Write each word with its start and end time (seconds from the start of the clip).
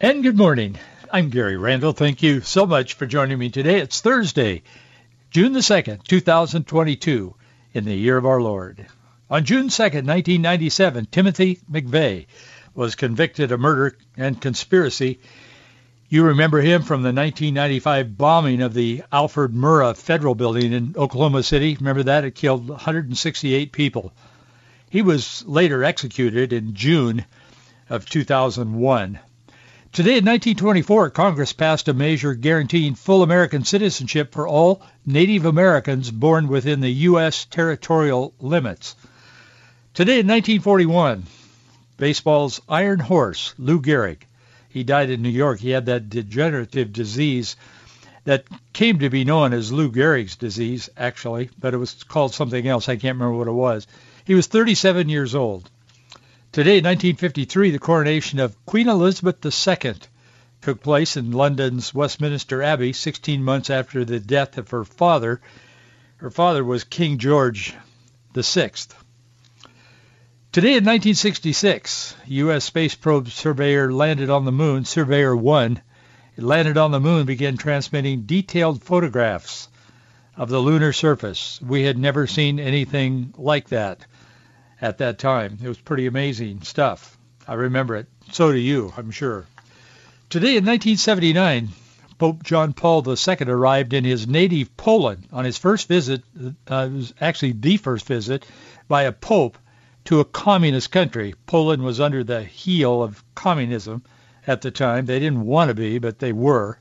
And 0.00 0.22
good 0.22 0.36
morning. 0.36 0.78
I'm 1.10 1.28
Gary 1.28 1.56
Randall. 1.56 1.92
Thank 1.92 2.22
you 2.22 2.40
so 2.40 2.66
much 2.66 2.94
for 2.94 3.04
joining 3.04 3.36
me 3.36 3.50
today. 3.50 3.80
It's 3.80 4.00
Thursday, 4.00 4.62
June 5.32 5.52
the 5.52 5.58
2nd, 5.58 6.04
2022, 6.04 7.34
in 7.74 7.84
the 7.84 7.96
year 7.96 8.16
of 8.16 8.24
our 8.24 8.40
Lord. 8.40 8.86
On 9.28 9.44
June 9.44 9.66
2nd, 9.66 10.06
1997, 10.06 11.06
Timothy 11.06 11.58
McVeigh 11.68 12.26
was 12.76 12.94
convicted 12.94 13.50
of 13.50 13.58
murder 13.58 13.98
and 14.16 14.40
conspiracy. 14.40 15.18
You 16.08 16.26
remember 16.26 16.60
him 16.60 16.82
from 16.82 17.02
the 17.02 17.08
1995 17.08 18.16
bombing 18.16 18.62
of 18.62 18.74
the 18.74 19.02
Alfred 19.10 19.52
Murrah 19.52 19.96
Federal 19.96 20.36
Building 20.36 20.72
in 20.74 20.94
Oklahoma 20.96 21.42
City. 21.42 21.74
Remember 21.74 22.04
that? 22.04 22.22
It 22.22 22.36
killed 22.36 22.68
168 22.68 23.72
people. 23.72 24.12
He 24.90 25.02
was 25.02 25.44
later 25.44 25.82
executed 25.82 26.52
in 26.52 26.74
June 26.74 27.24
of 27.90 28.08
2001. 28.08 29.18
Today 29.90 30.18
in 30.18 30.24
1924, 30.26 31.10
Congress 31.10 31.52
passed 31.52 31.88
a 31.88 31.94
measure 31.94 32.34
guaranteeing 32.34 32.94
full 32.94 33.22
American 33.22 33.64
citizenship 33.64 34.32
for 34.32 34.46
all 34.46 34.82
Native 35.06 35.44
Americans 35.44 36.10
born 36.10 36.46
within 36.46 36.80
the 36.80 36.90
U.S. 36.90 37.46
territorial 37.46 38.32
limits. 38.38 38.94
Today 39.94 40.20
in 40.20 40.26
1941, 40.28 41.24
baseball's 41.96 42.60
iron 42.68 43.00
horse, 43.00 43.54
Lou 43.58 43.80
Gehrig, 43.80 44.18
he 44.68 44.84
died 44.84 45.10
in 45.10 45.22
New 45.22 45.30
York. 45.30 45.58
He 45.58 45.70
had 45.70 45.86
that 45.86 46.10
degenerative 46.10 46.92
disease 46.92 47.56
that 48.24 48.44
came 48.74 48.98
to 48.98 49.10
be 49.10 49.24
known 49.24 49.54
as 49.54 49.72
Lou 49.72 49.90
Gehrig's 49.90 50.36
disease, 50.36 50.90
actually, 50.96 51.48
but 51.58 51.72
it 51.72 51.78
was 51.78 52.04
called 52.04 52.34
something 52.34 52.68
else. 52.68 52.88
I 52.88 52.96
can't 52.96 53.16
remember 53.16 53.38
what 53.38 53.48
it 53.48 53.52
was. 53.52 53.86
He 54.26 54.34
was 54.34 54.46
37 54.46 55.08
years 55.08 55.34
old. 55.34 55.68
Today, 56.50 56.78
in 56.78 56.84
1953, 56.84 57.72
the 57.72 57.78
coronation 57.78 58.38
of 58.38 58.56
Queen 58.64 58.88
Elizabeth 58.88 59.44
II 59.44 59.94
took 60.62 60.82
place 60.82 61.14
in 61.14 61.30
London's 61.30 61.92
Westminster 61.92 62.62
Abbey 62.62 62.94
16 62.94 63.44
months 63.44 63.68
after 63.68 64.02
the 64.02 64.18
death 64.18 64.56
of 64.56 64.70
her 64.70 64.86
father. 64.86 65.42
Her 66.16 66.30
father 66.30 66.64
was 66.64 66.84
King 66.84 67.18
George 67.18 67.74
VI. 68.34 68.70
Today 70.50 70.70
in 70.70 70.84
1966, 70.86 72.16
U.S. 72.28 72.64
space 72.64 72.94
probe 72.94 73.28
Surveyor 73.28 73.92
landed 73.92 74.30
on 74.30 74.46
the 74.46 74.50
moon, 74.50 74.86
Surveyor 74.86 75.36
1. 75.36 75.82
It 76.38 76.42
landed 76.42 76.78
on 76.78 76.92
the 76.92 76.98
moon, 76.98 77.26
began 77.26 77.58
transmitting 77.58 78.22
detailed 78.22 78.82
photographs 78.82 79.68
of 80.34 80.48
the 80.48 80.60
lunar 80.60 80.94
surface. 80.94 81.60
We 81.60 81.82
had 81.82 81.98
never 81.98 82.26
seen 82.26 82.58
anything 82.58 83.34
like 83.36 83.68
that 83.68 84.06
at 84.80 84.98
that 84.98 85.18
time. 85.18 85.58
It 85.62 85.68
was 85.68 85.78
pretty 85.78 86.06
amazing 86.06 86.62
stuff. 86.62 87.16
I 87.46 87.54
remember 87.54 87.96
it. 87.96 88.06
So 88.32 88.52
do 88.52 88.58
you, 88.58 88.92
I'm 88.96 89.10
sure. 89.10 89.46
Today 90.30 90.56
in 90.56 90.66
1979, 90.66 91.68
Pope 92.18 92.42
John 92.42 92.72
Paul 92.72 93.04
II 93.08 93.36
arrived 93.46 93.92
in 93.92 94.04
his 94.04 94.26
native 94.26 94.76
Poland 94.76 95.28
on 95.32 95.44
his 95.44 95.56
first 95.56 95.88
visit, 95.88 96.22
uh, 96.70 96.88
it 96.90 96.92
was 96.92 97.14
actually 97.20 97.52
the 97.52 97.76
first 97.76 98.06
visit, 98.06 98.44
by 98.88 99.04
a 99.04 99.12
pope 99.12 99.56
to 100.06 100.20
a 100.20 100.24
communist 100.24 100.90
country. 100.90 101.34
Poland 101.46 101.82
was 101.82 102.00
under 102.00 102.24
the 102.24 102.42
heel 102.42 103.02
of 103.02 103.22
communism 103.34 104.02
at 104.46 104.62
the 104.62 104.70
time. 104.70 105.06
They 105.06 105.20
didn't 105.20 105.46
want 105.46 105.68
to 105.68 105.74
be, 105.74 105.98
but 105.98 106.18
they 106.18 106.32
were. 106.32 106.78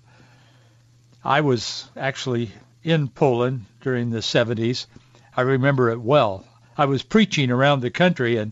I 1.24 1.42
was 1.42 1.90
actually 1.96 2.52
in 2.84 3.10
Poland 3.10 3.66
during 3.82 4.10
the 4.10 4.20
70s. 4.20 4.88
I 5.36 5.42
remember 5.42 5.90
it 5.90 6.02
well. 6.02 6.46
I 6.78 6.86
was 6.86 7.04
preaching 7.04 7.52
around 7.52 7.82
the 7.82 7.90
country 7.90 8.38
and 8.38 8.52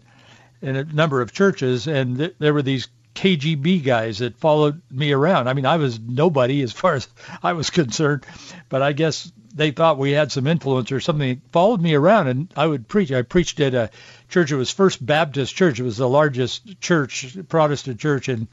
in 0.61 0.75
a 0.75 0.83
number 0.83 1.21
of 1.21 1.31
churches, 1.31 1.87
and 1.87 2.17
th- 2.17 2.35
there 2.39 2.53
were 2.53 2.61
these 2.61 2.87
KGB 3.13 3.83
guys 3.83 4.17
that 4.17 4.37
followed 4.37 4.81
me 4.91 5.11
around. 5.11 5.47
I 5.47 5.53
mean, 5.53 5.65
I 5.65 5.77
was 5.77 5.99
nobody 5.99 6.61
as 6.61 6.73
far 6.73 6.95
as 6.95 7.07
I 7.43 7.53
was 7.53 7.69
concerned, 7.69 8.25
but 8.67 8.81
I 8.81 8.93
guess 8.93 9.31
they 9.53 9.71
thought 9.71 9.97
we 9.97 10.11
had 10.11 10.31
some 10.31 10.47
influence 10.47 10.91
or 10.91 10.99
something. 10.99 11.41
Followed 11.51 11.81
me 11.81 11.93
around, 11.93 12.27
and 12.27 12.53
I 12.57 12.67
would 12.67 12.87
preach. 12.87 13.11
I 13.11 13.21
preached 13.21 13.59
at 13.61 13.73
a 13.73 13.89
church. 14.27 14.51
It 14.51 14.57
was 14.57 14.69
First 14.69 15.05
Baptist 15.05 15.55
Church. 15.55 15.79
It 15.79 15.83
was 15.83 15.97
the 15.97 16.09
largest 16.09 16.81
church, 16.81 17.37
Protestant 17.47 17.99
church 17.99 18.27
in 18.27 18.47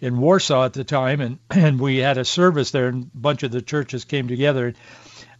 in 0.00 0.18
Warsaw 0.18 0.64
at 0.64 0.72
the 0.72 0.84
time, 0.84 1.20
and 1.20 1.38
and 1.50 1.80
we 1.80 1.98
had 1.98 2.18
a 2.18 2.24
service 2.24 2.70
there, 2.70 2.88
and 2.88 3.04
a 3.04 3.18
bunch 3.18 3.44
of 3.44 3.50
the 3.50 3.62
churches 3.62 4.04
came 4.04 4.28
together. 4.28 4.74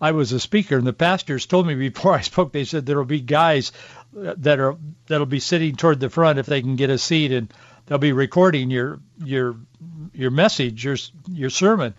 I 0.03 0.11
was 0.11 0.33
a 0.33 0.41
speaker, 0.41 0.77
and 0.77 0.87
the 0.87 0.93
pastors 0.93 1.47
told 1.47 1.65
me 1.65 1.77
before 1.77 2.15
I 2.19 2.23
spoke, 2.23 2.53
they 2.53 2.65
said 2.65 2.85
there 2.85 2.99
will 2.99 3.05
be 3.05 3.21
guys 3.21 3.71
that 4.13 4.59
are 4.59 4.77
that'll 5.07 5.27
be 5.27 5.41
sitting 5.41 5.77
toward 5.77 6.01
the 6.01 6.11
front 6.11 6.41
if 6.41 6.47
they 6.47 6.61
can 6.61 6.75
get 6.75 6.91
a 6.91 6.99
seat, 6.99 7.31
and 7.31 7.55
they'll 7.87 7.99
be 7.99 8.13
recording 8.13 8.69
your 8.71 8.99
your 9.25 9.57
your 10.13 10.33
message, 10.33 10.85
your 10.85 10.97
your 11.31 11.51
sermon, 11.51 11.95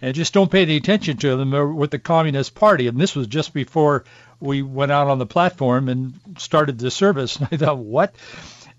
and 0.00 0.14
just 0.14 0.32
don't 0.32 0.52
pay 0.52 0.62
any 0.62 0.76
attention 0.76 1.16
to 1.18 1.36
them. 1.36 1.50
They're 1.50 1.66
with 1.66 1.90
the 1.90 1.98
Communist 1.98 2.54
Party, 2.54 2.86
and 2.86 2.96
this 2.96 3.16
was 3.16 3.26
just 3.26 3.52
before 3.52 4.04
we 4.38 4.62
went 4.62 4.92
out 4.92 5.08
on 5.08 5.18
the 5.18 5.26
platform 5.26 5.88
and 5.88 6.14
started 6.38 6.78
the 6.78 6.92
service. 6.92 7.36
And 7.40 7.48
I 7.50 7.56
thought, 7.56 7.78
what? 7.78 8.14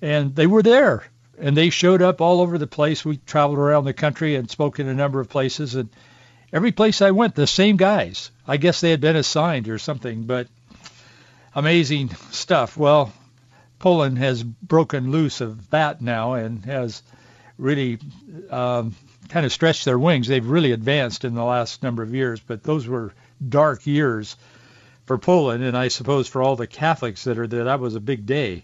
And 0.02 0.34
they 0.34 0.48
were 0.48 0.64
there, 0.64 1.04
and 1.38 1.56
they 1.56 1.70
showed 1.70 2.02
up 2.02 2.22
all 2.22 2.40
over 2.40 2.58
the 2.58 2.66
place. 2.66 3.04
We 3.04 3.18
traveled 3.18 3.60
around 3.60 3.84
the 3.84 3.94
country 3.94 4.36
and 4.36 4.50
spoke 4.50 4.80
in 4.80 4.88
a 4.88 4.94
number 4.94 5.20
of 5.20 5.28
places, 5.28 5.76
and 5.76 5.90
every 6.52 6.72
place 6.72 7.02
I 7.02 7.12
went, 7.12 7.36
the 7.36 7.48
same 7.48 7.78
guys. 7.78 8.32
I 8.48 8.58
guess 8.58 8.82
they 8.82 8.92
had 8.92 9.02
been 9.02 9.16
assigned 9.16 9.68
or 9.68 9.78
something, 9.80 10.24
but 10.24 10.48
amazing 11.56 12.10
stuff. 12.32 12.78
Well, 12.78 13.14
Poland 13.80 14.18
has 14.18 14.44
broken 14.44 15.12
loose 15.12 15.42
of 15.42 15.70
that 15.70 16.02
now 16.02 16.34
and 16.34 16.66
has 16.66 17.02
really 17.58 18.00
um, 18.50 18.96
kind 19.30 19.46
of 19.46 19.54
stretched 19.54 19.86
their 19.86 20.00
wings. 20.00 20.28
They've 20.28 20.46
really 20.46 20.72
advanced 20.72 21.24
in 21.26 21.36
the 21.36 21.44
last 21.44 21.84
number 21.84 22.04
of 22.04 22.14
years, 22.14 22.40
but 22.40 22.64
those 22.64 22.88
were 22.88 23.14
dark 23.48 23.86
years 23.88 24.36
for 25.06 25.18
Poland, 25.18 25.64
and 25.64 25.78
I 25.78 25.88
suppose 25.88 26.28
for 26.28 26.42
all 26.42 26.56
the 26.56 26.68
Catholics 26.68 27.24
that 27.24 27.40
are 27.40 27.48
there, 27.48 27.64
that 27.66 27.80
was 27.80 27.96
a 27.96 28.00
big 28.00 28.26
day 28.26 28.64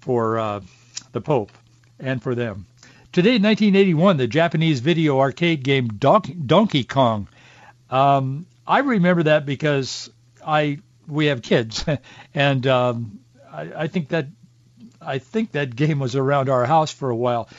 for 0.00 0.38
uh, 0.38 0.60
the 1.12 1.20
Pope 1.20 1.52
and 2.00 2.22
for 2.22 2.34
them. 2.34 2.66
Today, 3.12 3.32
1981, 3.32 4.16
the 4.16 4.26
Japanese 4.26 4.80
video 4.80 5.20
arcade 5.20 5.62
game 5.62 5.86
Donkey 5.88 6.82
Kong. 6.82 7.28
Um, 7.90 8.46
I 8.66 8.78
remember 8.78 9.24
that 9.24 9.44
because 9.44 10.08
I 10.42 10.78
we 11.06 11.26
have 11.26 11.42
kids, 11.42 11.84
and 12.34 12.66
um, 12.66 13.20
I, 13.52 13.70
I 13.76 13.86
think 13.88 14.08
that 14.08 14.28
I 14.98 15.18
think 15.18 15.52
that 15.52 15.76
game 15.76 15.98
was 15.98 16.16
around 16.16 16.48
our 16.48 16.64
house 16.64 16.90
for 16.90 17.10
a 17.10 17.14
while. 17.14 17.50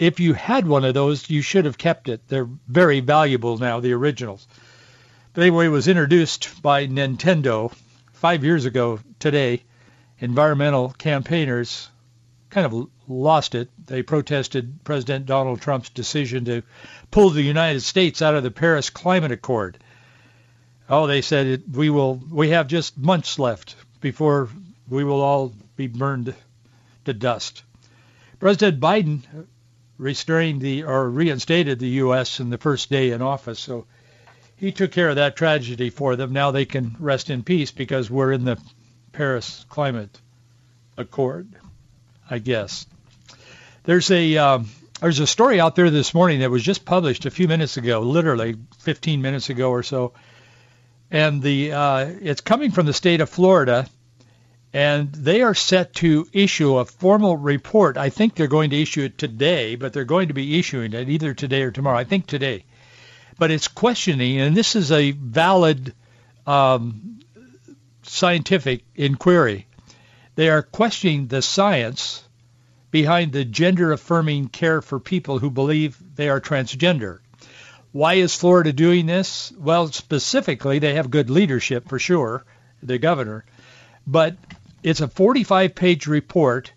If 0.00 0.18
you 0.18 0.34
had 0.34 0.66
one 0.66 0.84
of 0.84 0.94
those, 0.94 1.30
you 1.30 1.42
should 1.42 1.66
have 1.66 1.78
kept 1.78 2.08
it. 2.08 2.26
They're 2.26 2.48
very 2.66 2.98
valuable 2.98 3.56
now, 3.56 3.78
the 3.78 3.92
originals. 3.92 4.48
But 5.32 5.42
anyway, 5.42 5.66
it 5.66 5.68
was 5.68 5.86
introduced 5.86 6.60
by 6.60 6.88
Nintendo 6.88 7.72
five 8.14 8.42
years 8.42 8.64
ago 8.64 8.98
today. 9.20 9.62
Environmental 10.18 10.92
campaigners 10.98 11.88
kind 12.50 12.66
of 12.66 12.88
lost 13.08 13.54
it. 13.54 13.68
They 13.86 14.02
protested 14.02 14.84
President 14.84 15.26
Donald 15.26 15.60
Trump's 15.60 15.88
decision 15.88 16.44
to 16.44 16.62
pull 17.10 17.30
the 17.30 17.42
United 17.42 17.80
States 17.80 18.22
out 18.22 18.34
of 18.34 18.42
the 18.42 18.50
Paris 18.50 18.90
Climate 18.90 19.32
Accord. 19.32 19.78
Oh, 20.88 21.06
they 21.06 21.22
said 21.22 21.46
it, 21.46 21.68
we 21.68 21.90
will. 21.90 22.20
We 22.30 22.50
have 22.50 22.66
just 22.66 22.96
months 22.96 23.38
left 23.38 23.76
before 24.00 24.48
we 24.88 25.04
will 25.04 25.20
all 25.20 25.54
be 25.76 25.86
burned 25.86 26.34
to 27.04 27.12
dust. 27.12 27.62
President 28.40 28.80
Biden 28.80 29.22
restrained 29.98 30.60
the 30.60 30.84
or 30.84 31.10
reinstated 31.10 31.78
the 31.78 31.88
U.S. 31.88 32.40
in 32.40 32.50
the 32.50 32.58
first 32.58 32.88
day 32.88 33.10
in 33.10 33.20
office, 33.20 33.58
so 33.58 33.86
he 34.56 34.72
took 34.72 34.92
care 34.92 35.08
of 35.08 35.16
that 35.16 35.36
tragedy 35.36 35.90
for 35.90 36.16
them. 36.16 36.32
Now 36.32 36.50
they 36.50 36.64
can 36.64 36.96
rest 36.98 37.30
in 37.30 37.42
peace 37.42 37.70
because 37.70 38.10
we're 38.10 38.32
in 38.32 38.44
the 38.44 38.58
Paris 39.12 39.66
Climate 39.68 40.20
Accord. 40.96 41.48
I 42.30 42.38
guess. 42.38 42.86
There's 43.88 44.10
a 44.10 44.36
um, 44.36 44.68
there's 45.00 45.18
a 45.18 45.26
story 45.26 45.60
out 45.60 45.74
there 45.74 45.88
this 45.88 46.12
morning 46.12 46.40
that 46.40 46.50
was 46.50 46.62
just 46.62 46.84
published 46.84 47.24
a 47.24 47.30
few 47.30 47.48
minutes 47.48 47.78
ago, 47.78 48.00
literally 48.00 48.54
15 48.80 49.22
minutes 49.22 49.48
ago 49.48 49.70
or 49.70 49.82
so, 49.82 50.12
and 51.10 51.40
the 51.40 51.72
uh, 51.72 52.06
it's 52.20 52.42
coming 52.42 52.70
from 52.70 52.84
the 52.84 52.92
state 52.92 53.22
of 53.22 53.30
Florida, 53.30 53.88
and 54.74 55.10
they 55.12 55.40
are 55.40 55.54
set 55.54 55.94
to 55.94 56.28
issue 56.34 56.76
a 56.76 56.84
formal 56.84 57.38
report. 57.38 57.96
I 57.96 58.10
think 58.10 58.34
they're 58.34 58.46
going 58.46 58.68
to 58.68 58.82
issue 58.82 59.04
it 59.04 59.16
today, 59.16 59.74
but 59.76 59.94
they're 59.94 60.04
going 60.04 60.28
to 60.28 60.34
be 60.34 60.58
issuing 60.58 60.92
it 60.92 61.08
either 61.08 61.32
today 61.32 61.62
or 61.62 61.70
tomorrow. 61.70 61.96
I 61.96 62.04
think 62.04 62.26
today. 62.26 62.66
But 63.38 63.50
it's 63.50 63.68
questioning, 63.68 64.38
and 64.38 64.54
this 64.54 64.76
is 64.76 64.92
a 64.92 65.12
valid 65.12 65.94
um, 66.46 67.20
scientific 68.02 68.84
inquiry. 68.94 69.66
They 70.34 70.50
are 70.50 70.60
questioning 70.60 71.28
the 71.28 71.40
science 71.40 72.27
behind 72.90 73.32
the 73.32 73.44
gender-affirming 73.44 74.48
care 74.48 74.80
for 74.80 74.98
people 74.98 75.38
who 75.38 75.50
believe 75.50 75.98
they 76.14 76.28
are 76.28 76.40
transgender. 76.40 77.18
Why 77.92 78.14
is 78.14 78.34
Florida 78.34 78.72
doing 78.72 79.06
this? 79.06 79.52
Well, 79.58 79.90
specifically, 79.92 80.78
they 80.78 80.94
have 80.94 81.10
good 81.10 81.30
leadership 81.30 81.88
for 81.88 81.98
sure, 81.98 82.44
the 82.82 82.98
governor. 82.98 83.44
But 84.06 84.36
it's 84.82 85.00
a 85.00 85.08
45-page 85.08 86.06
report, 86.06 86.72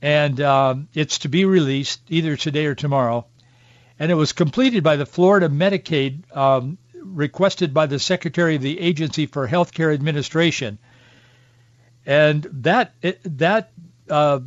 and 0.00 0.40
um, 0.40 0.88
it's 0.94 1.18
to 1.20 1.28
be 1.28 1.44
released 1.44 2.00
either 2.08 2.36
today 2.36 2.66
or 2.66 2.74
tomorrow. 2.74 3.26
And 3.98 4.10
it 4.10 4.16
was 4.16 4.32
completed 4.32 4.82
by 4.82 4.96
the 4.96 5.06
Florida 5.06 5.48
Medicaid, 5.48 6.24
um, 6.36 6.78
requested 6.94 7.74
by 7.74 7.86
the 7.86 7.98
Secretary 7.98 8.56
of 8.56 8.62
the 8.62 8.80
Agency 8.80 9.26
for 9.26 9.46
Healthcare 9.46 9.92
Administration. 9.92 10.78
And 12.04 12.42
that 12.52 12.94
that 13.24 13.70
uh, 14.10 14.40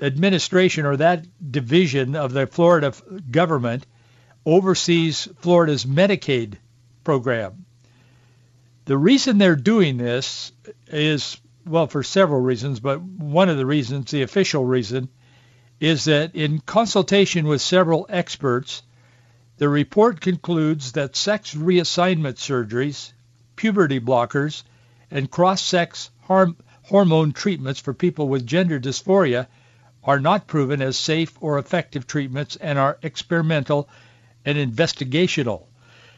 administration 0.00 0.86
or 0.86 0.96
that 0.96 1.26
division 1.50 2.16
of 2.16 2.32
the 2.32 2.46
Florida 2.46 2.92
government 3.30 3.86
oversees 4.46 5.28
Florida's 5.40 5.84
Medicaid 5.84 6.56
program. 7.04 7.66
The 8.86 8.96
reason 8.96 9.38
they're 9.38 9.56
doing 9.56 9.96
this 9.96 10.52
is, 10.88 11.36
well, 11.66 11.86
for 11.86 12.02
several 12.02 12.40
reasons, 12.40 12.80
but 12.80 13.00
one 13.00 13.48
of 13.48 13.56
the 13.56 13.66
reasons, 13.66 14.10
the 14.10 14.22
official 14.22 14.64
reason, 14.64 15.08
is 15.78 16.04
that 16.04 16.34
in 16.34 16.60
consultation 16.60 17.46
with 17.46 17.60
several 17.60 18.06
experts, 18.08 18.82
the 19.58 19.68
report 19.68 20.20
concludes 20.20 20.92
that 20.92 21.16
sex 21.16 21.54
reassignment 21.54 22.36
surgeries, 22.36 23.12
puberty 23.56 24.00
blockers, 24.00 24.62
and 25.10 25.30
cross-sex 25.30 26.10
hormone 26.84 27.32
treatments 27.32 27.80
for 27.80 27.92
people 27.92 28.28
with 28.28 28.46
gender 28.46 28.80
dysphoria 28.80 29.46
are 30.02 30.20
not 30.20 30.46
proven 30.46 30.80
as 30.80 30.96
safe 30.96 31.36
or 31.40 31.58
effective 31.58 32.06
treatments 32.06 32.56
and 32.56 32.78
are 32.78 32.98
experimental 33.02 33.88
and 34.44 34.56
investigational. 34.56 35.64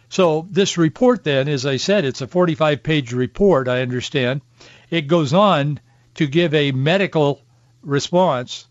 So 0.08 0.46
this 0.50 0.78
report 0.78 1.24
then, 1.24 1.48
as 1.48 1.66
I 1.66 1.78
said, 1.78 2.04
it's 2.04 2.20
a 2.20 2.26
45-page 2.26 3.12
report, 3.12 3.66
I 3.66 3.82
understand. 3.82 4.42
It 4.90 5.08
goes 5.08 5.32
on 5.32 5.80
to 6.16 6.26
give 6.26 6.54
a 6.54 6.72
medical 6.72 7.40
response 7.82 8.68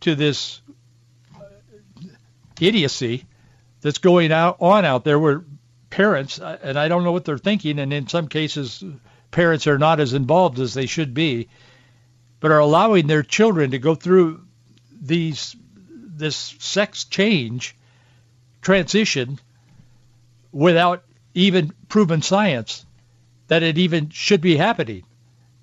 to 0.00 0.14
this 0.14 0.60
idiocy 2.60 3.26
that's 3.80 3.98
going 3.98 4.32
out 4.32 4.58
on 4.60 4.84
out 4.84 5.04
there 5.04 5.18
where 5.18 5.44
parents, 5.90 6.38
and 6.38 6.78
I 6.78 6.88
don't 6.88 7.04
know 7.04 7.12
what 7.12 7.24
they're 7.24 7.36
thinking, 7.36 7.78
and 7.78 7.92
in 7.92 8.08
some 8.08 8.28
cases 8.28 8.82
parents 9.30 9.66
are 9.66 9.78
not 9.78 10.00
as 10.00 10.14
involved 10.14 10.60
as 10.60 10.72
they 10.72 10.86
should 10.86 11.12
be, 11.12 11.48
but 12.40 12.50
are 12.50 12.58
allowing 12.58 13.06
their 13.06 13.22
children 13.22 13.72
to 13.72 13.78
go 13.78 13.94
through 13.94 14.45
these 15.00 15.56
this 15.88 16.36
sex 16.58 17.04
change 17.04 17.76
transition 18.62 19.38
without 20.52 21.04
even 21.34 21.72
proven 21.88 22.22
science 22.22 22.86
that 23.48 23.62
it 23.62 23.78
even 23.78 24.08
should 24.10 24.40
be 24.40 24.56
happening. 24.56 25.04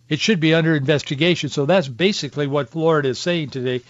It 0.08 0.20
should 0.20 0.40
be 0.40 0.54
under 0.54 0.76
investigation. 0.76 1.50
So 1.50 1.66
that's 1.66 1.88
basically 1.88 2.48
what 2.48 2.70
Florida 2.70 3.10
is 3.10 3.20
saying 3.20 3.50
today. 3.50 3.82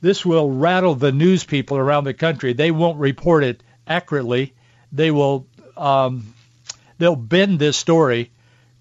This 0.00 0.24
will 0.24 0.50
rattle 0.50 0.94
the 0.94 1.12
news 1.12 1.44
people 1.44 1.76
around 1.76 2.04
the 2.04 2.14
country. 2.14 2.52
They 2.52 2.70
won't 2.70 2.98
report 2.98 3.44
it 3.44 3.62
accurately. 3.86 4.54
They 4.92 5.10
will 5.10 5.46
um, 5.76 6.34
they'll 6.98 7.16
bend 7.16 7.58
this 7.58 7.76
story 7.76 8.30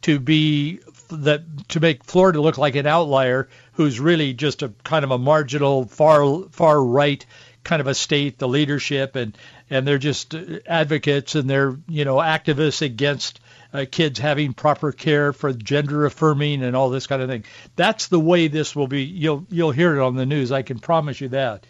to 0.04 0.20
be 0.20 0.80
that 1.10 1.44
to 1.70 1.80
make 1.80 2.04
Florida 2.04 2.42
look 2.42 2.58
like 2.58 2.76
an 2.76 2.88
outlier 2.88 3.50
who's 3.76 4.00
really 4.00 4.34
just 4.34 4.64
a 4.64 4.74
kind 4.84 5.06
of 5.06 5.12
a 5.12 5.18
marginal 5.18 5.86
far 5.86 6.44
far 6.50 6.84
right 6.84 7.26
kind 7.66 7.82
of 7.82 7.88
a 7.88 7.96
state, 7.96 8.38
the 8.38 8.48
leadership, 8.48 9.18
and 9.18 9.38
and 9.70 9.86
they're 9.86 9.98
just 9.98 10.34
advocates 10.66 11.36
and 11.36 11.50
they're 11.50 11.78
you 11.90 12.06
know 12.06 12.18
activists 12.18 12.82
against 12.82 13.42
uh, 13.74 13.86
kids 13.90 14.20
having 14.20 14.54
proper 14.54 14.94
care 14.94 15.34
for 15.34 15.52
gender 15.52 16.06
affirming 16.06 16.64
and 16.64 16.76
all 16.76 16.90
this 16.90 17.08
kind 17.08 17.22
of 17.22 17.28
thing. 17.28 17.44
That's 17.76 18.08
the 18.08 18.20
way 18.20 18.48
this 18.48 18.76
will 18.76 18.88
be. 18.88 19.04
You'll 19.04 19.46
you'll 19.50 19.72
hear 19.72 19.98
it 19.98 20.02
on 20.02 20.16
the 20.16 20.26
news. 20.26 20.54
I 20.54 20.62
can 20.62 20.80
promise 20.80 21.20
you 21.20 21.30
that. 21.30 21.66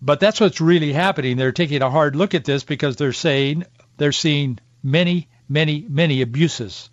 But 0.00 0.18
that's 0.18 0.40
what's 0.40 0.62
really 0.62 0.94
happening. 0.94 1.36
They're 1.36 1.52
taking 1.52 1.82
a 1.82 1.90
hard 1.90 2.16
look 2.16 2.34
at 2.34 2.46
this 2.46 2.64
because 2.64 2.96
they're 2.96 3.12
saying 3.12 3.64
they're 3.98 4.12
seeing 4.12 4.58
many, 4.82 5.28
many, 5.46 5.84
many 5.86 6.22
abuses 6.22 6.88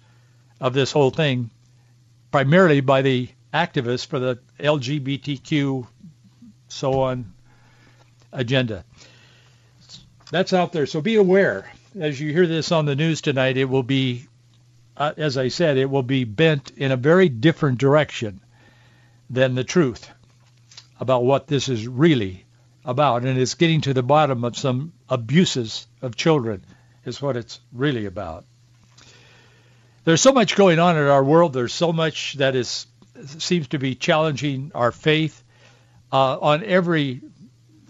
of 0.60 0.74
this 0.74 0.92
whole 0.92 1.12
thing, 1.12 1.50
primarily 2.32 2.82
by 2.82 3.04
the 3.04 3.30
activists 3.54 4.06
for 4.06 4.20
the 4.20 4.40
LGBTQ 4.60 5.88
so 6.68 7.02
on 7.02 7.34
agenda. 8.32 8.84
That's 10.32 10.54
out 10.54 10.74
there. 10.74 10.86
So 10.86 11.02
be 11.02 11.16
aware. 11.16 11.72
As 12.00 12.20
you 12.20 12.32
hear 12.32 12.48
this 12.48 12.72
on 12.72 12.86
the 12.86 12.96
news 12.96 13.22
tonight, 13.22 13.58
it 13.58 13.66
will 13.66 13.84
be, 13.84 14.28
uh, 14.96 15.14
as 15.18 15.38
I 15.38 15.48
said, 15.48 15.78
it 15.78 15.90
will 15.90 16.04
be 16.04 16.26
bent 16.26 16.72
in 16.72 16.92
a 16.92 16.98
very 16.98 17.30
different 17.30 17.80
direction 17.80 18.42
than 19.30 19.56
the 19.56 19.64
truth 19.64 20.10
about 21.00 21.24
what 21.24 21.48
this 21.48 21.70
is 21.70 21.88
really 21.88 22.46
about. 22.86 23.24
And 23.24 23.38
it's 23.38 23.56
getting 23.56 23.82
to 23.82 23.94
the 23.94 24.04
bottom 24.04 24.44
of 24.44 24.58
some 24.58 24.94
abuses 25.10 25.88
of 26.02 26.16
children 26.16 26.64
is 27.06 27.22
what 27.22 27.38
it's 27.38 27.60
really 27.72 28.06
about. 28.06 28.46
There's 30.04 30.22
so 30.22 30.32
much 30.32 30.56
going 30.56 30.80
on 30.80 30.98
in 30.98 31.08
our 31.08 31.24
world. 31.24 31.54
There's 31.54 31.74
so 31.74 31.92
much 31.92 32.36
that 32.36 32.56
is 32.56 32.86
seems 33.26 33.68
to 33.70 33.80
be 33.80 33.96
challenging 33.96 34.72
our 34.76 34.92
faith 34.92 35.44
uh, 36.12 36.38
on 36.40 36.64
every 36.64 37.22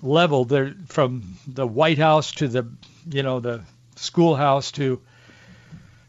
level 0.01 0.45
there 0.45 0.73
from 0.87 1.37
the 1.47 1.67
White 1.67 1.97
House 1.97 2.31
to 2.33 2.47
the 2.47 2.67
you 3.09 3.23
know 3.23 3.39
the 3.39 3.63
schoolhouse 3.95 4.71
to 4.73 5.01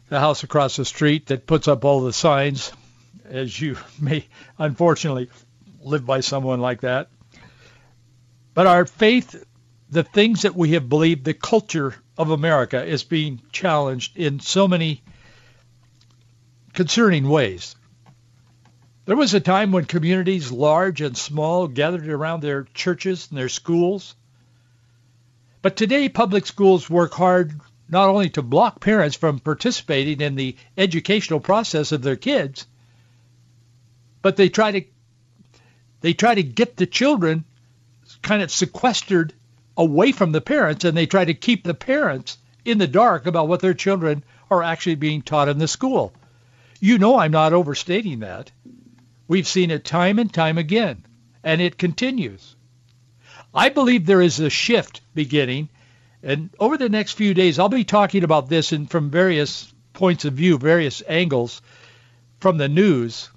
the 0.09 0.19
house 0.19 0.43
across 0.43 0.75
the 0.75 0.85
street 0.85 1.27
that 1.27 1.47
puts 1.47 1.67
up 1.67 1.85
all 1.85 2.01
the 2.01 2.13
signs 2.13 2.71
as 3.25 3.59
you 3.59 3.77
may 3.99 4.25
unfortunately 4.57 5.29
live 5.81 6.05
by 6.05 6.19
someone 6.19 6.59
like 6.59 6.81
that. 6.81 7.09
But 8.53 8.67
our 8.67 8.85
faith 8.85 9.45
the 9.91 10.03
things 10.03 10.43
that 10.43 10.55
we 10.55 10.73
have 10.73 10.87
believed 10.87 11.25
the 11.25 11.33
culture 11.33 11.95
of 12.17 12.29
America 12.29 12.83
is 12.83 13.03
being 13.03 13.41
challenged 13.51 14.17
in 14.17 14.39
so 14.39 14.67
many 14.67 15.01
concerning 16.73 17.27
ways 17.27 17.75
there 19.09 19.17
was 19.17 19.33
a 19.33 19.39
time 19.39 19.71
when 19.71 19.85
communities, 19.85 20.51
large 20.51 21.01
and 21.01 21.17
small, 21.17 21.67
gathered 21.67 22.07
around 22.07 22.43
their 22.43 22.65
churches 22.75 23.27
and 23.27 23.39
their 23.39 23.49
schools. 23.49 24.13
But 25.63 25.75
today, 25.75 26.09
public 26.09 26.45
schools 26.45 26.91
work 26.91 27.13
hard 27.13 27.59
not 27.89 28.07
only 28.07 28.29
to 28.29 28.43
block 28.43 28.81
parents 28.81 29.15
from 29.15 29.39
participating 29.39 30.21
in 30.21 30.35
the 30.35 30.55
educational 30.77 31.39
process 31.39 31.91
of 31.91 32.03
their 32.03 32.17
kids, 32.17 32.67
but 34.21 34.35
they 34.35 34.47
try 34.47 34.73
to 34.73 34.85
they 36.01 36.13
try 36.13 36.35
to 36.35 36.43
get 36.43 36.77
the 36.77 36.85
children 36.85 37.45
kind 38.21 38.43
of 38.43 38.51
sequestered 38.51 39.33
away 39.75 40.11
from 40.11 40.33
the 40.33 40.39
parents 40.39 40.85
and 40.85 40.95
they 40.95 41.07
try 41.07 41.25
to 41.25 41.33
keep 41.33 41.63
the 41.63 41.73
parents 41.73 42.37
in 42.63 42.77
the 42.77 42.85
dark 42.85 43.25
about 43.25 43.47
what 43.47 43.61
their 43.61 43.73
children 43.73 44.23
are 44.51 44.61
actually 44.61 44.93
being 44.93 45.23
taught 45.23 45.49
in 45.49 45.57
the 45.57 45.67
school. 45.67 46.13
You 46.79 46.99
know 46.99 47.17
I'm 47.17 47.31
not 47.31 47.53
overstating 47.53 48.19
that. 48.19 48.51
We've 49.29 49.47
seen 49.47 49.69
it 49.69 49.85
time 49.85 50.17
and 50.17 50.33
time 50.33 50.57
again, 50.57 51.05
and 51.43 51.61
it 51.61 51.77
continues. 51.77 52.55
I 53.53 53.69
believe 53.69 54.07
there 54.07 54.23
is 54.23 54.39
a 54.39 54.49
shift 54.49 55.01
beginning, 55.13 55.69
and 56.23 56.49
over 56.59 56.77
the 56.77 56.89
next 56.89 57.11
few 57.11 57.35
days, 57.35 57.59
I'll 57.59 57.69
be 57.69 57.83
talking 57.83 58.23
about 58.23 58.49
this 58.49 58.73
in, 58.73 58.87
from 58.87 59.11
various 59.11 59.71
points 59.93 60.25
of 60.25 60.33
view, 60.33 60.57
various 60.57 61.03
angles 61.07 61.61
from 62.39 62.57
the 62.57 62.67
news. 62.67 63.29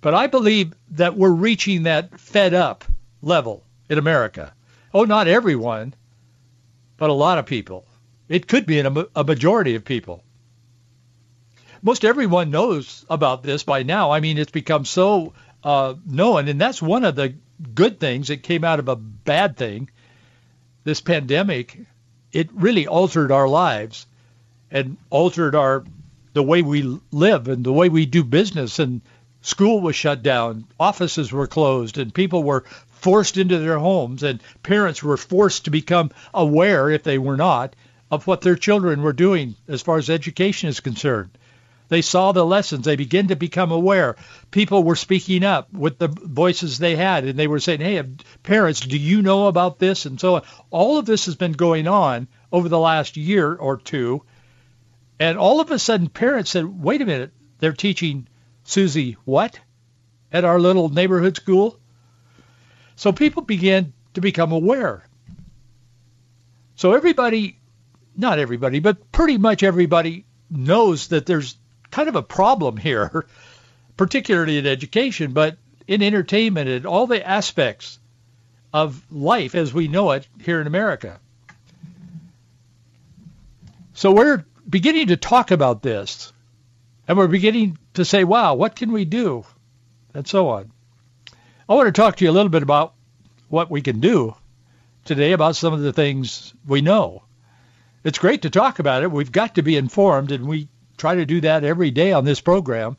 But 0.00 0.14
I 0.14 0.26
believe 0.26 0.74
that 0.90 1.16
we're 1.16 1.30
reaching 1.30 1.84
that 1.84 2.18
fed 2.18 2.52
up 2.52 2.84
level 3.22 3.62
in 3.88 3.98
America. 3.98 4.52
Oh, 4.92 5.04
not 5.04 5.28
everyone, 5.28 5.94
but 6.96 7.08
a 7.08 7.12
lot 7.12 7.38
of 7.38 7.46
people. 7.46 7.86
It 8.28 8.48
could 8.48 8.66
be 8.66 8.80
a, 8.80 9.06
a 9.14 9.22
majority 9.22 9.76
of 9.76 9.84
people 9.84 10.24
most 11.82 12.04
everyone 12.04 12.50
knows 12.50 13.04
about 13.08 13.42
this 13.42 13.62
by 13.62 13.82
now. 13.82 14.10
I 14.10 14.20
mean, 14.20 14.38
it's 14.38 14.50
become 14.50 14.84
so 14.84 15.32
uh, 15.62 15.94
known, 16.06 16.48
and 16.48 16.60
that's 16.60 16.82
one 16.82 17.04
of 17.04 17.16
the 17.16 17.34
good 17.74 17.98
things 18.00 18.28
that 18.28 18.42
came 18.42 18.64
out 18.64 18.78
of 18.78 18.88
a 18.88 18.96
bad 18.96 19.56
thing. 19.56 19.90
This 20.84 21.00
pandemic, 21.00 21.78
it 22.32 22.50
really 22.54 22.86
altered 22.86 23.32
our 23.32 23.48
lives 23.48 24.06
and 24.70 24.96
altered 25.10 25.54
our 25.54 25.84
the 26.34 26.42
way 26.42 26.62
we 26.62 27.00
live 27.10 27.48
and 27.48 27.64
the 27.64 27.72
way 27.72 27.88
we 27.88 28.06
do 28.06 28.22
business 28.22 28.78
and 28.78 29.00
School 29.40 29.80
was 29.80 29.94
shut 29.94 30.24
down, 30.24 30.64
offices 30.80 31.30
were 31.30 31.46
closed, 31.46 31.96
and 31.96 32.12
people 32.12 32.42
were 32.42 32.64
forced 32.88 33.36
into 33.36 33.58
their 33.58 33.78
homes, 33.78 34.24
and 34.24 34.42
parents 34.64 35.00
were 35.00 35.16
forced 35.16 35.64
to 35.64 35.70
become 35.70 36.10
aware, 36.34 36.90
if 36.90 37.04
they 37.04 37.18
were 37.18 37.36
not, 37.36 37.76
of 38.10 38.26
what 38.26 38.40
their 38.40 38.56
children 38.56 39.00
were 39.00 39.12
doing 39.12 39.54
as 39.68 39.80
far 39.80 39.96
as 39.96 40.10
education 40.10 40.68
is 40.68 40.80
concerned. 40.80 41.30
They 41.88 42.02
saw 42.02 42.32
the 42.32 42.44
lessons. 42.44 42.84
They 42.84 42.96
began 42.96 43.28
to 43.28 43.36
become 43.36 43.72
aware. 43.72 44.16
People 44.50 44.84
were 44.84 44.96
speaking 44.96 45.42
up 45.42 45.72
with 45.72 45.98
the 45.98 46.08
voices 46.08 46.78
they 46.78 46.96
had, 46.96 47.24
and 47.24 47.38
they 47.38 47.46
were 47.46 47.60
saying, 47.60 47.80
hey, 47.80 48.02
parents, 48.42 48.80
do 48.80 48.98
you 48.98 49.22
know 49.22 49.46
about 49.46 49.78
this? 49.78 50.04
And 50.04 50.20
so 50.20 50.36
on. 50.36 50.42
All 50.70 50.98
of 50.98 51.06
this 51.06 51.26
has 51.26 51.36
been 51.36 51.52
going 51.52 51.88
on 51.88 52.28
over 52.52 52.68
the 52.68 52.78
last 52.78 53.16
year 53.16 53.54
or 53.54 53.78
two. 53.78 54.22
And 55.18 55.38
all 55.38 55.60
of 55.60 55.70
a 55.70 55.78
sudden, 55.78 56.08
parents 56.08 56.50
said, 56.50 56.64
wait 56.66 57.00
a 57.00 57.06
minute, 57.06 57.32
they're 57.58 57.72
teaching 57.72 58.28
Susie 58.64 59.16
what 59.24 59.58
at 60.30 60.44
our 60.44 60.60
little 60.60 60.90
neighborhood 60.90 61.36
school? 61.36 61.78
So 62.96 63.12
people 63.12 63.42
began 63.42 63.92
to 64.14 64.20
become 64.20 64.52
aware. 64.52 65.04
So 66.76 66.92
everybody, 66.92 67.58
not 68.16 68.38
everybody, 68.38 68.78
but 68.78 69.10
pretty 69.10 69.38
much 69.38 69.62
everybody 69.62 70.26
knows 70.50 71.08
that 71.08 71.26
there's 71.26 71.56
kind 71.90 72.08
of 72.08 72.16
a 72.16 72.22
problem 72.22 72.76
here, 72.76 73.26
particularly 73.96 74.58
in 74.58 74.66
education, 74.66 75.32
but 75.32 75.56
in 75.86 76.02
entertainment 76.02 76.68
and 76.68 76.86
all 76.86 77.06
the 77.06 77.26
aspects 77.26 77.98
of 78.72 79.02
life 79.10 79.54
as 79.54 79.72
we 79.72 79.88
know 79.88 80.10
it 80.12 80.26
here 80.40 80.60
in 80.60 80.66
America. 80.66 81.18
So 83.94 84.12
we're 84.12 84.44
beginning 84.68 85.08
to 85.08 85.16
talk 85.16 85.50
about 85.50 85.82
this, 85.82 86.32
and 87.08 87.16
we're 87.16 87.26
beginning 87.26 87.78
to 87.94 88.04
say, 88.04 88.22
wow, 88.22 88.54
what 88.54 88.76
can 88.76 88.92
we 88.92 89.04
do? 89.04 89.44
And 90.14 90.28
so 90.28 90.50
on. 90.50 90.70
I 91.68 91.74
want 91.74 91.86
to 91.86 92.00
talk 92.00 92.16
to 92.16 92.24
you 92.24 92.30
a 92.30 92.32
little 92.32 92.50
bit 92.50 92.62
about 92.62 92.94
what 93.48 93.70
we 93.70 93.82
can 93.82 94.00
do 94.00 94.34
today 95.04 95.32
about 95.32 95.56
some 95.56 95.72
of 95.72 95.80
the 95.80 95.92
things 95.92 96.52
we 96.66 96.82
know. 96.82 97.22
It's 98.04 98.18
great 98.18 98.42
to 98.42 98.50
talk 98.50 98.78
about 98.78 99.02
it. 99.02 99.10
We've 99.10 99.32
got 99.32 99.56
to 99.56 99.62
be 99.62 99.76
informed, 99.76 100.32
and 100.32 100.46
we 100.46 100.68
try 100.98 101.14
to 101.14 101.26
do 101.26 101.40
that 101.40 101.64
every 101.64 101.90
day 101.90 102.12
on 102.12 102.24
this 102.24 102.40
program. 102.40 102.96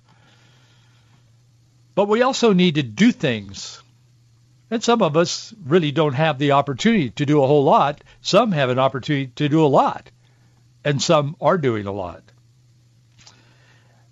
But 1.95 2.07
we 2.07 2.21
also 2.21 2.53
need 2.53 2.75
to 2.75 2.83
do 2.83 3.11
things. 3.11 3.83
And 4.71 4.83
some 4.83 5.01
of 5.01 5.17
us 5.17 5.53
really 5.65 5.91
don't 5.91 6.13
have 6.13 6.37
the 6.37 6.53
opportunity 6.53 7.09
to 7.11 7.25
do 7.25 7.43
a 7.43 7.47
whole 7.47 7.63
lot. 7.63 8.03
Some 8.21 8.51
have 8.51 8.69
an 8.69 8.79
opportunity 8.79 9.31
to 9.35 9.49
do 9.49 9.65
a 9.65 9.67
lot. 9.67 10.09
And 10.83 11.01
some 11.01 11.35
are 11.41 11.57
doing 11.57 11.87
a 11.87 11.91
lot. 11.91 12.23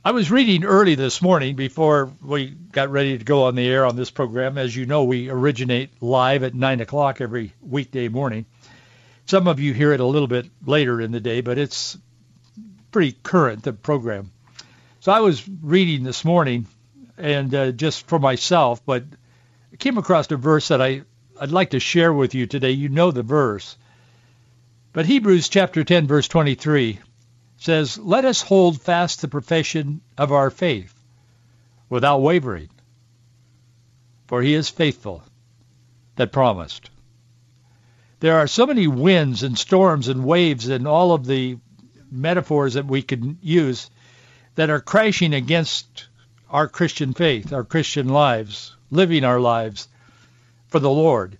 I 0.04 0.12
was 0.12 0.32
reading 0.32 0.64
early 0.64 0.96
this 0.96 1.22
morning 1.22 1.56
before 1.56 2.12
we 2.22 2.48
got 2.48 2.90
ready 2.90 3.18
to 3.18 3.26
go 3.26 3.44
on 3.44 3.56
the 3.56 3.68
air 3.68 3.86
on 3.86 3.96
this 3.96 4.10
program. 4.10 4.58
As 4.58 4.76
you 4.76 4.86
know, 4.86 5.04
we 5.04 5.30
originate 5.30 6.02
live 6.02 6.44
at 6.44 6.56
9 6.56 6.82
o'clock 6.82 7.20
every 7.20 7.54
weekday 7.62 8.08
morning. 8.08 8.46
Some 9.26 9.48
of 9.50 9.60
you 9.60 9.74
hear 9.74 9.92
it 9.92 10.00
a 10.00 10.06
little 10.06 10.30
bit 10.30 10.50
later 10.66 11.02
in 11.02 11.12
the 11.12 11.20
day, 11.20 11.42
but 11.42 11.58
it's 11.58 11.98
pretty 12.92 13.12
current, 13.24 13.64
the 13.64 13.74
program. 13.74 14.32
So 15.00 15.12
I 15.12 15.20
was 15.20 15.48
reading 15.48 16.04
this 16.04 16.26
morning, 16.26 16.68
and 17.18 17.54
uh, 17.54 17.72
just 17.72 18.08
for 18.08 18.20
myself, 18.20 18.86
but 18.86 19.04
I 19.72 19.76
came 19.76 19.98
across 19.98 20.32
a 20.32 20.38
verse 20.38 20.70
that 20.70 20.82
I, 20.82 21.04
I'd 21.40 21.52
like 21.52 21.72
to 21.72 21.80
share 21.80 22.14
with 22.14 22.36
you 22.36 22.46
today. 22.48 22.72
You 22.72 22.90
know 22.90 23.12
the 23.12 23.24
verse. 23.24 23.78
But 24.94 25.06
Hebrews 25.06 25.50
chapter 25.50 25.84
10, 25.84 26.08
verse 26.08 26.28
23 26.28 27.00
says, 27.58 27.98
Let 27.98 28.26
us 28.26 28.42
hold 28.42 28.82
fast 28.82 29.22
the 29.22 29.28
profession 29.28 30.02
of 30.18 30.32
our 30.32 30.50
faith 30.50 30.94
without 31.90 32.22
wavering, 32.22 32.70
for 34.28 34.42
he 34.42 34.54
is 34.54 34.70
faithful 34.70 35.24
that 36.16 36.32
promised. 36.32 36.90
There 38.20 38.40
are 38.40 38.48
so 38.48 38.66
many 38.66 38.88
winds 38.88 39.44
and 39.44 39.58
storms 39.58 40.08
and 40.08 40.26
waves 40.26 40.68
and 40.68 40.88
all 40.88 41.14
of 41.14 41.26
the 41.26 41.58
metaphors 42.12 42.76
that 42.76 42.86
we 42.86 43.02
can 43.02 43.38
use 43.42 43.90
that 44.56 44.70
are 44.70 44.82
crashing 44.82 45.34
against 45.34 46.08
our 46.50 46.68
Christian 46.68 47.14
faith, 47.14 47.54
our 47.54 47.64
Christian 47.64 48.08
lives, 48.10 48.76
living 48.90 49.24
our 49.24 49.40
lives 49.40 49.88
for 50.68 50.80
the 50.80 50.90
Lord. 50.90 51.38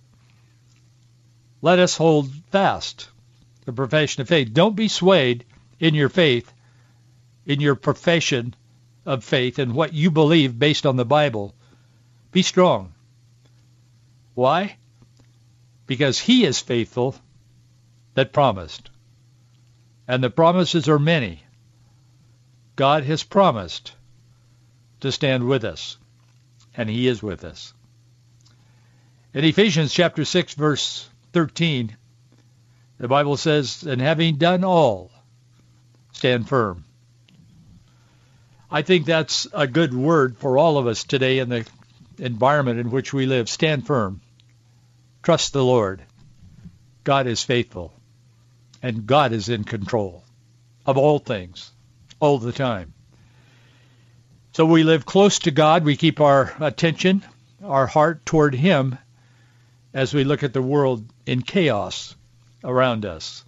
Let 1.60 1.78
us 1.78 1.96
hold 1.96 2.30
fast 2.50 3.08
the 3.64 3.72
profession 3.72 4.22
of 4.22 4.28
faith. 4.28 4.52
Don't 4.52 4.76
be 4.76 4.88
swayed 4.88 5.44
in 5.80 5.94
your 5.94 6.08
faith, 6.08 6.52
in 7.46 7.60
your 7.60 7.74
profession 7.74 8.54
of 9.04 9.24
faith 9.24 9.58
and 9.58 9.74
what 9.74 9.94
you 9.94 10.10
believe 10.10 10.58
based 10.58 10.86
on 10.86 10.96
the 10.96 11.04
Bible. 11.04 11.54
Be 12.30 12.42
strong. 12.42 12.92
Why? 14.34 14.76
Because 15.86 16.18
he 16.18 16.44
is 16.44 16.60
faithful 16.60 17.16
that 18.14 18.32
promised. 18.32 18.90
And 20.08 20.24
the 20.24 20.30
promises 20.30 20.88
are 20.88 20.98
many. 20.98 21.44
God 22.76 23.04
has 23.04 23.22
promised 23.22 23.92
to 25.00 25.12
stand 25.12 25.46
with 25.46 25.64
us, 25.64 25.98
and 26.74 26.88
he 26.88 27.06
is 27.06 27.22
with 27.22 27.44
us. 27.44 27.74
In 29.34 29.44
Ephesians 29.44 29.92
chapter 29.92 30.24
6, 30.24 30.54
verse 30.54 31.08
13, 31.34 31.94
the 32.98 33.08
Bible 33.08 33.36
says, 33.36 33.82
And 33.82 34.00
having 34.00 34.36
done 34.36 34.64
all, 34.64 35.10
stand 36.12 36.48
firm. 36.48 36.84
I 38.70 38.82
think 38.82 39.04
that's 39.04 39.46
a 39.52 39.66
good 39.66 39.92
word 39.92 40.38
for 40.38 40.56
all 40.56 40.78
of 40.78 40.86
us 40.86 41.04
today 41.04 41.38
in 41.38 41.50
the 41.50 41.66
environment 42.18 42.80
in 42.80 42.90
which 42.90 43.12
we 43.12 43.26
live. 43.26 43.48
Stand 43.48 43.86
firm. 43.86 44.20
Trust 45.22 45.52
the 45.52 45.64
Lord. 45.64 46.02
God 47.04 47.26
is 47.26 47.42
faithful. 47.42 47.92
And 48.82 49.06
God 49.06 49.32
is 49.32 49.48
in 49.48 49.64
control 49.64 50.24
of 50.86 50.96
all 50.96 51.18
things, 51.18 51.72
all 52.20 52.38
the 52.38 52.52
time. 52.52 52.94
So 54.52 54.64
we 54.64 54.82
live 54.82 55.06
close 55.06 55.38
to 55.40 55.50
God. 55.50 55.84
We 55.84 55.96
keep 55.96 56.20
our 56.20 56.54
attention, 56.60 57.24
our 57.62 57.86
heart 57.86 58.24
toward 58.26 58.54
him 58.54 58.98
as 59.94 60.14
we 60.14 60.24
look 60.24 60.42
at 60.42 60.52
the 60.52 60.62
world 60.62 61.04
in 61.26 61.42
chaos 61.42 62.14
around 62.64 63.04
us. 63.04 63.44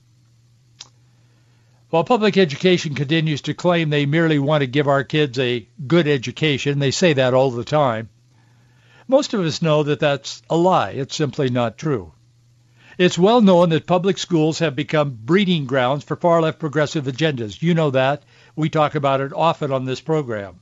While 1.90 2.04
public 2.04 2.36
education 2.36 2.94
continues 2.94 3.42
to 3.42 3.54
claim 3.54 3.90
they 3.90 4.06
merely 4.06 4.38
want 4.38 4.60
to 4.60 4.68
give 4.68 4.86
our 4.86 5.02
kids 5.02 5.38
a 5.38 5.66
good 5.86 6.06
education, 6.06 6.78
they 6.78 6.92
say 6.92 7.14
that 7.14 7.34
all 7.34 7.50
the 7.50 7.64
time, 7.64 8.08
most 9.08 9.34
of 9.34 9.40
us 9.40 9.60
know 9.60 9.82
that 9.82 9.98
that's 9.98 10.40
a 10.48 10.56
lie. 10.56 10.90
It's 10.90 11.16
simply 11.16 11.50
not 11.50 11.76
true. 11.76 12.12
It's 13.00 13.16
well 13.16 13.40
known 13.40 13.70
that 13.70 13.86
public 13.86 14.18
schools 14.18 14.58
have 14.58 14.76
become 14.76 15.16
breeding 15.24 15.64
grounds 15.64 16.04
for 16.04 16.16
far 16.16 16.42
left 16.42 16.58
progressive 16.58 17.06
agendas. 17.06 17.62
You 17.62 17.72
know 17.72 17.92
that. 17.92 18.24
We 18.54 18.68
talk 18.68 18.94
about 18.94 19.22
it 19.22 19.32
often 19.32 19.72
on 19.72 19.86
this 19.86 20.02
program. 20.02 20.60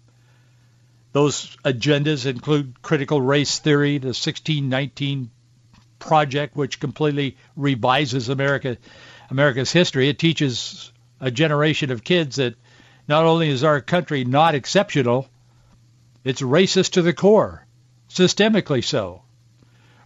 Those 1.10 1.56
agendas 1.64 2.26
include 2.26 2.80
critical 2.80 3.20
race 3.20 3.58
theory, 3.58 3.98
the 3.98 4.14
1619 4.14 5.30
project, 5.98 6.54
which 6.54 6.78
completely 6.78 7.36
revises 7.56 8.28
America, 8.28 8.76
America's 9.30 9.72
history. 9.72 10.08
It 10.08 10.20
teaches 10.20 10.92
a 11.18 11.32
generation 11.32 11.90
of 11.90 12.04
kids 12.04 12.36
that 12.36 12.54
not 13.08 13.24
only 13.24 13.48
is 13.48 13.64
our 13.64 13.80
country 13.80 14.24
not 14.24 14.54
exceptional, 14.54 15.28
it's 16.22 16.40
racist 16.40 16.92
to 16.92 17.02
the 17.02 17.12
core, 17.12 17.66
systemically 18.08 18.84
so. 18.84 19.22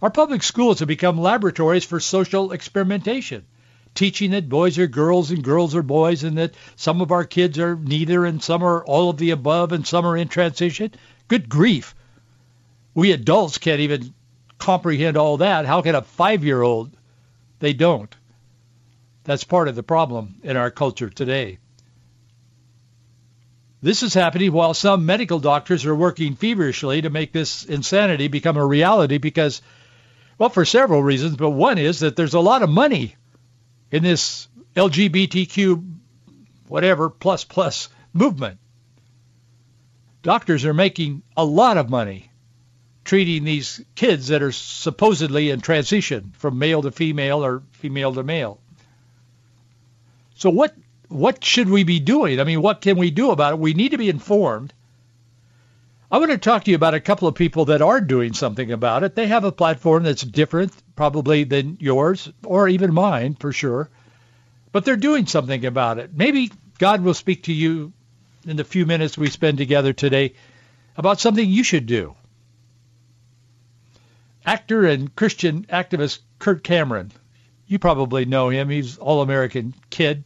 Our 0.03 0.09
public 0.09 0.43
schools 0.43 0.79
have 0.79 0.89
become 0.89 1.17
laboratories 1.17 1.85
for 1.85 2.01
social 2.01 2.51
experimentation, 2.51 3.45
teaching 3.95 4.31
that 4.31 4.49
boys 4.49 4.77
are 4.77 4.85
girls 4.85 5.31
and 5.31 5.41
girls 5.41 5.75
are 5.75 5.81
boys 5.81 6.25
and 6.25 6.37
that 6.37 6.55
some 6.75 6.99
of 6.99 7.13
our 7.13 7.23
kids 7.23 7.57
are 7.57 7.77
neither 7.77 8.25
and 8.25 8.43
some 8.43 8.63
are 8.63 8.83
all 8.83 9.09
of 9.09 9.15
the 9.15 9.29
above 9.29 9.71
and 9.71 9.87
some 9.87 10.05
are 10.05 10.17
in 10.17 10.27
transition. 10.27 10.91
Good 11.29 11.47
grief. 11.47 11.95
We 12.93 13.13
adults 13.13 13.59
can't 13.59 13.79
even 13.79 14.13
comprehend 14.57 15.15
all 15.15 15.37
that. 15.37 15.65
How 15.65 15.81
can 15.81 15.95
a 15.95 16.01
five-year-old? 16.01 16.91
They 17.59 17.71
don't. 17.71 18.13
That's 19.23 19.45
part 19.45 19.69
of 19.69 19.75
the 19.75 19.83
problem 19.83 20.35
in 20.43 20.57
our 20.57 20.69
culture 20.69 21.09
today. 21.09 21.59
This 23.81 24.03
is 24.03 24.13
happening 24.13 24.51
while 24.51 24.73
some 24.73 25.05
medical 25.05 25.39
doctors 25.39 25.85
are 25.85 25.95
working 25.95 26.35
feverishly 26.35 27.03
to 27.03 27.09
make 27.09 27.31
this 27.31 27.63
insanity 27.63 28.27
become 28.27 28.57
a 28.57 28.65
reality 28.65 29.17
because, 29.17 29.61
well, 30.43 30.49
for 30.49 30.65
several 30.65 31.01
reasons, 31.01 31.37
but 31.37 31.51
one 31.51 31.77
is 31.77 32.01
that 32.01 32.17
there's 32.17 32.33
a 32.33 32.39
lot 32.41 32.63
of 32.63 32.69
money 32.69 33.15
in 33.91 34.03
this 34.03 34.49
LGBTQ 34.75 35.93
whatever 36.67 37.09
plus 37.09 37.45
plus 37.45 37.87
movement. 38.11 38.59
Doctors 40.21 40.65
are 40.65 40.73
making 40.73 41.23
a 41.37 41.45
lot 41.45 41.77
of 41.77 41.89
money 41.89 42.29
treating 43.05 43.45
these 43.45 43.85
kids 43.95 44.27
that 44.27 44.43
are 44.43 44.51
supposedly 44.51 45.49
in 45.49 45.61
transition 45.61 46.33
from 46.37 46.59
male 46.59 46.81
to 46.81 46.91
female 46.91 47.45
or 47.45 47.63
female 47.71 48.13
to 48.13 48.23
male. 48.23 48.59
So 50.35 50.49
what 50.49 50.75
what 51.07 51.41
should 51.41 51.69
we 51.69 51.85
be 51.85 52.01
doing? 52.01 52.41
I 52.41 52.43
mean, 52.43 52.61
what 52.61 52.81
can 52.81 52.97
we 52.97 53.11
do 53.11 53.31
about 53.31 53.53
it? 53.53 53.59
We 53.59 53.73
need 53.75 53.91
to 53.91 53.97
be 53.97 54.09
informed. 54.09 54.73
I 56.13 56.19
want 56.19 56.29
to 56.29 56.37
talk 56.37 56.65
to 56.65 56.69
you 56.69 56.75
about 56.75 56.93
a 56.93 56.99
couple 56.99 57.27
of 57.27 57.33
people 57.33 57.65
that 57.65 57.81
are 57.81 57.99
doing 57.99 58.33
something 58.33 58.71
about 58.71 59.01
it. 59.01 59.15
They 59.15 59.25
have 59.25 59.45
a 59.45 59.51
platform 59.51 60.03
that's 60.03 60.21
different 60.21 60.71
probably 60.95 61.43
than 61.43 61.77
yours 61.79 62.31
or 62.45 62.69
even 62.69 62.93
mine 62.93 63.33
for 63.33 63.51
sure, 63.51 63.89
but 64.71 64.85
they're 64.85 64.95
doing 64.95 65.25
something 65.25 65.65
about 65.65 65.97
it. 65.97 66.11
Maybe 66.13 66.51
God 66.77 67.01
will 67.01 67.15
speak 67.15 67.45
to 67.45 67.51
you 67.51 67.93
in 68.45 68.57
the 68.57 68.63
few 68.63 68.85
minutes 68.85 69.17
we 69.17 69.31
spend 69.31 69.57
together 69.57 69.91
today 69.91 70.35
about 70.95 71.19
something 71.19 71.49
you 71.49 71.63
should 71.63 71.87
do. 71.87 72.13
Actor 74.45 74.85
and 74.85 75.15
Christian 75.15 75.63
activist 75.63 76.19
Kirk 76.37 76.63
Cameron. 76.63 77.11
You 77.65 77.79
probably 77.79 78.25
know 78.25 78.49
him. 78.49 78.69
He's 78.69 78.99
all-American 78.99 79.73
kid. 79.89 80.25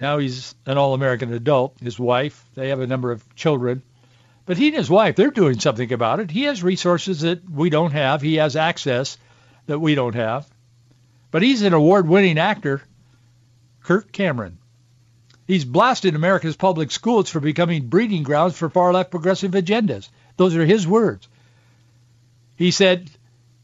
Now 0.00 0.18
he's 0.18 0.54
an 0.64 0.78
all-American 0.78 1.32
adult. 1.32 1.74
His 1.82 1.98
wife, 1.98 2.44
they 2.54 2.68
have 2.68 2.78
a 2.78 2.86
number 2.86 3.10
of 3.10 3.34
children. 3.34 3.82
But 4.46 4.56
he 4.56 4.68
and 4.68 4.76
his 4.76 4.90
wife, 4.90 5.16
they're 5.16 5.30
doing 5.30 5.60
something 5.60 5.92
about 5.92 6.20
it. 6.20 6.30
He 6.30 6.44
has 6.44 6.62
resources 6.62 7.20
that 7.20 7.48
we 7.48 7.70
don't 7.70 7.92
have. 7.92 8.20
He 8.20 8.36
has 8.36 8.56
access 8.56 9.18
that 9.66 9.78
we 9.78 9.94
don't 9.94 10.14
have. 10.14 10.48
But 11.30 11.42
he's 11.42 11.62
an 11.62 11.74
award-winning 11.74 12.38
actor, 12.38 12.82
Kirk 13.82 14.10
Cameron. 14.12 14.58
He's 15.46 15.64
blasted 15.64 16.14
America's 16.14 16.56
public 16.56 16.90
schools 16.90 17.28
for 17.28 17.40
becoming 17.40 17.88
breeding 17.88 18.22
grounds 18.22 18.56
for 18.56 18.68
far-left 18.68 19.10
progressive 19.10 19.52
agendas. 19.52 20.08
Those 20.36 20.56
are 20.56 20.64
his 20.64 20.86
words. 20.86 21.28
He 22.56 22.70
said, 22.70 23.10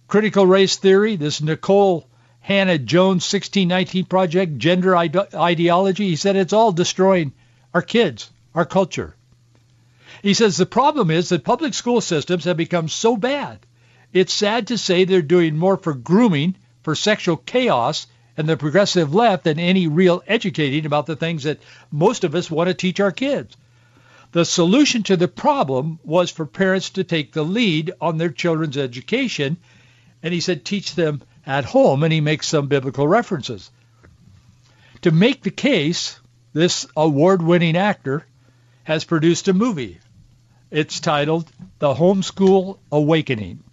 critical 0.09 0.47
race 0.47 0.77
theory, 0.77 1.17
this 1.17 1.41
Nicole 1.41 2.09
Hannah 2.41 2.79
Jones 2.79 3.25
1619 3.33 4.05
project, 4.05 4.59
gender 4.59 4.97
ide- 4.97 5.35
ideology, 5.35 6.09
he 6.09 6.17
said 6.17 6.37
it's 6.37 6.53
all 6.53 6.73
destroying 6.73 7.33
our 7.75 7.83
kids, 7.83 8.31
our 8.55 8.65
culture. 8.65 9.17
He 10.23 10.35
says 10.35 10.57
the 10.57 10.67
problem 10.67 11.11
is 11.11 11.29
that 11.29 11.45
public 11.45 11.75
school 11.75 12.01
systems 12.01 12.45
have 12.45 12.57
become 12.57 12.89
so 12.89 13.17
bad. 13.17 13.61
It's 14.13 14.33
sad 14.33 14.69
to 14.69 14.79
say 14.79 15.05
they're 15.05 15.23
doing 15.23 15.57
more 15.57 15.77
for 15.77 15.95
grooming, 15.95 16.57
for 16.83 16.95
sexual 16.95 17.37
chaos, 17.37 18.07
and 18.37 18.49
the 18.49 18.57
progressive 18.57 19.15
left 19.15 19.45
than 19.45 19.59
any 19.59 19.87
real 19.87 20.23
educating 20.27 20.87
about 20.87 21.07
the 21.07 21.17
things 21.17 21.43
that 21.45 21.61
most 21.91 22.25
of 22.25 22.35
us 22.35 22.51
want 22.51 22.69
to 22.69 22.75
teach 22.75 23.01
our 23.01 23.13
kids. 23.13 23.57
The 24.33 24.45
solution 24.45 25.03
to 25.05 25.17
the 25.17 25.29
problem 25.29 25.99
was 26.05 26.31
for 26.31 26.47
parents 26.47 26.91
to 26.91 27.05
take 27.05 27.33
the 27.33 27.45
lead 27.45 27.93
on 28.01 28.19
their 28.19 28.31
children's 28.31 28.77
education, 28.77 29.57
and 30.23 30.35
he 30.35 30.41
said 30.41 30.65
teach 30.65 30.95
them 30.95 31.23
at 31.47 31.65
home, 31.65 32.03
and 32.03 32.13
he 32.13 32.21
makes 32.21 32.49
some 32.49 32.69
biblical 32.69 33.07
references. 33.07 33.71
To 35.03 35.11
make 35.11 35.43
the 35.43 35.51
case, 35.51 36.19
this 36.53 36.87
award-winning 36.97 37.77
actor 37.77 38.27
has 38.85 39.05
produced 39.05 39.49
a 39.49 39.55
movie 39.55 39.99
it's 40.77 41.01
titled 41.01 41.51
The 41.79 41.95
Homeschool 41.95 42.77
Awakening. 42.93 43.65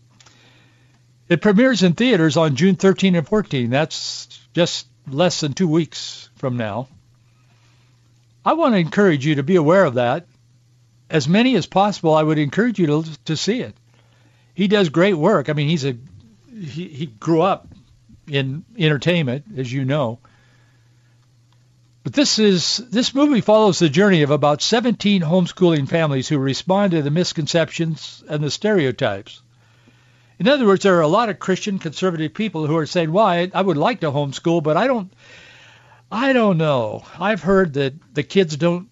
It 1.27 1.41
premieres 1.41 1.83
in 1.83 1.95
theaters 1.95 2.37
on 2.37 2.55
June 2.55 2.77
13 2.77 3.15
and 3.15 3.27
14. 3.27 3.69
That's 3.69 4.27
just 4.53 4.87
less 5.05 5.41
than 5.41 5.51
two 5.51 5.67
weeks 5.67 6.29
from 6.37 6.55
now. 6.55 6.87
I 8.45 8.53
want 8.53 8.75
to 8.75 8.79
encourage 8.79 9.25
you 9.25 9.35
to 9.35 9.43
be 9.43 9.57
aware 9.57 9.83
of 9.83 9.95
that. 9.95 10.27
As 11.09 11.27
many 11.27 11.57
as 11.57 11.65
possible, 11.65 12.13
I 12.13 12.23
would 12.23 12.39
encourage 12.39 12.79
you 12.79 12.87
to, 12.87 13.03
to 13.25 13.35
see 13.35 13.59
it. 13.59 13.75
He 14.53 14.69
does 14.69 14.87
great 14.87 15.15
work. 15.15 15.49
I 15.49 15.53
mean, 15.53 15.67
he's 15.67 15.83
a 15.83 15.97
he, 16.57 16.87
he 16.87 17.05
grew 17.07 17.41
up 17.41 17.67
in 18.27 18.63
entertainment, 18.77 19.43
as 19.57 19.71
you 19.71 19.83
know. 19.83 20.19
But 22.03 22.11
this 22.13 22.37
is 22.37 22.77
this 22.89 23.15
movie 23.15 23.39
follows 23.39 23.79
the 23.79 23.87
journey 23.87 24.23
of 24.23 24.29
about 24.29 24.61
17 24.61 25.21
homeschooling 25.21 25.87
families 25.87 26.27
who 26.27 26.37
respond 26.37 26.91
to 26.91 27.01
the 27.01 27.09
misconceptions 27.11 28.21
and 28.27 28.43
the 28.43 28.51
stereotypes. 28.51 29.41
In 30.37 30.49
other 30.49 30.65
words, 30.65 30.83
there 30.83 30.97
are 30.97 31.01
a 31.01 31.07
lot 31.07 31.29
of 31.29 31.39
Christian 31.39 31.79
conservative 31.79 32.33
people 32.33 32.67
who 32.67 32.75
are 32.75 32.85
saying, 32.85 33.13
"Well, 33.13 33.25
I, 33.25 33.49
I 33.53 33.61
would 33.61 33.77
like 33.77 34.01
to 34.01 34.11
homeschool, 34.11 34.61
but 34.61 34.75
I 34.75 34.87
don't 34.87 35.13
I 36.11 36.33
don't 36.33 36.57
know. 36.57 37.03
I've 37.17 37.41
heard 37.41 37.73
that 37.75 37.93
the 38.13 38.23
kids 38.23 38.57
don't 38.57 38.89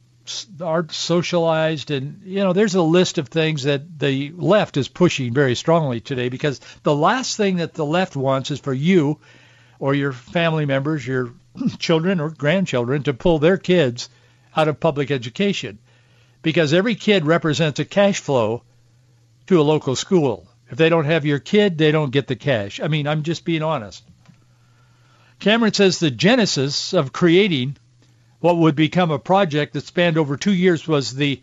aren't 0.61 0.93
socialized 0.93 1.91
and 1.91 2.21
you 2.23 2.37
know 2.37 2.53
there's 2.53 2.75
a 2.75 2.81
list 2.81 3.17
of 3.17 3.27
things 3.27 3.63
that 3.63 3.99
the 3.99 4.31
left 4.37 4.77
is 4.77 4.87
pushing 4.87 5.33
very 5.33 5.55
strongly 5.55 5.99
today 5.99 6.29
because 6.29 6.61
the 6.83 6.95
last 6.95 7.35
thing 7.35 7.57
that 7.57 7.73
the 7.73 7.85
left 7.85 8.15
wants 8.15 8.51
is 8.51 8.59
for 8.59 8.73
you 8.73 9.19
or 9.79 9.93
your 9.93 10.13
family 10.13 10.65
members, 10.65 11.05
your 11.05 11.33
children 11.79 12.19
or 12.19 12.29
grandchildren 12.29 13.03
to 13.03 13.13
pull 13.13 13.39
their 13.39 13.57
kids 13.57 14.09
out 14.55 14.67
of 14.67 14.79
public 14.79 15.11
education 15.11 15.79
because 16.41 16.73
every 16.73 16.95
kid 16.95 17.25
represents 17.25 17.79
a 17.79 17.85
cash 17.85 18.19
flow 18.19 18.63
to 19.47 19.59
a 19.59 19.63
local 19.63 19.95
school. 19.95 20.47
If 20.69 20.77
they 20.77 20.89
don't 20.89 21.05
have 21.05 21.25
your 21.25 21.39
kid, 21.39 21.77
they 21.77 21.91
don't 21.91 22.11
get 22.11 22.27
the 22.27 22.35
cash. 22.35 22.79
I 22.79 22.87
mean, 22.87 23.07
I'm 23.07 23.23
just 23.23 23.45
being 23.45 23.63
honest. 23.63 24.03
Cameron 25.39 25.73
says 25.73 25.99
the 25.99 26.11
genesis 26.11 26.93
of 26.93 27.11
creating 27.11 27.77
what 28.39 28.57
would 28.57 28.75
become 28.75 29.11
a 29.11 29.19
project 29.19 29.73
that 29.73 29.85
spanned 29.85 30.17
over 30.17 30.37
two 30.37 30.53
years 30.53 30.87
was 30.87 31.13
the 31.13 31.41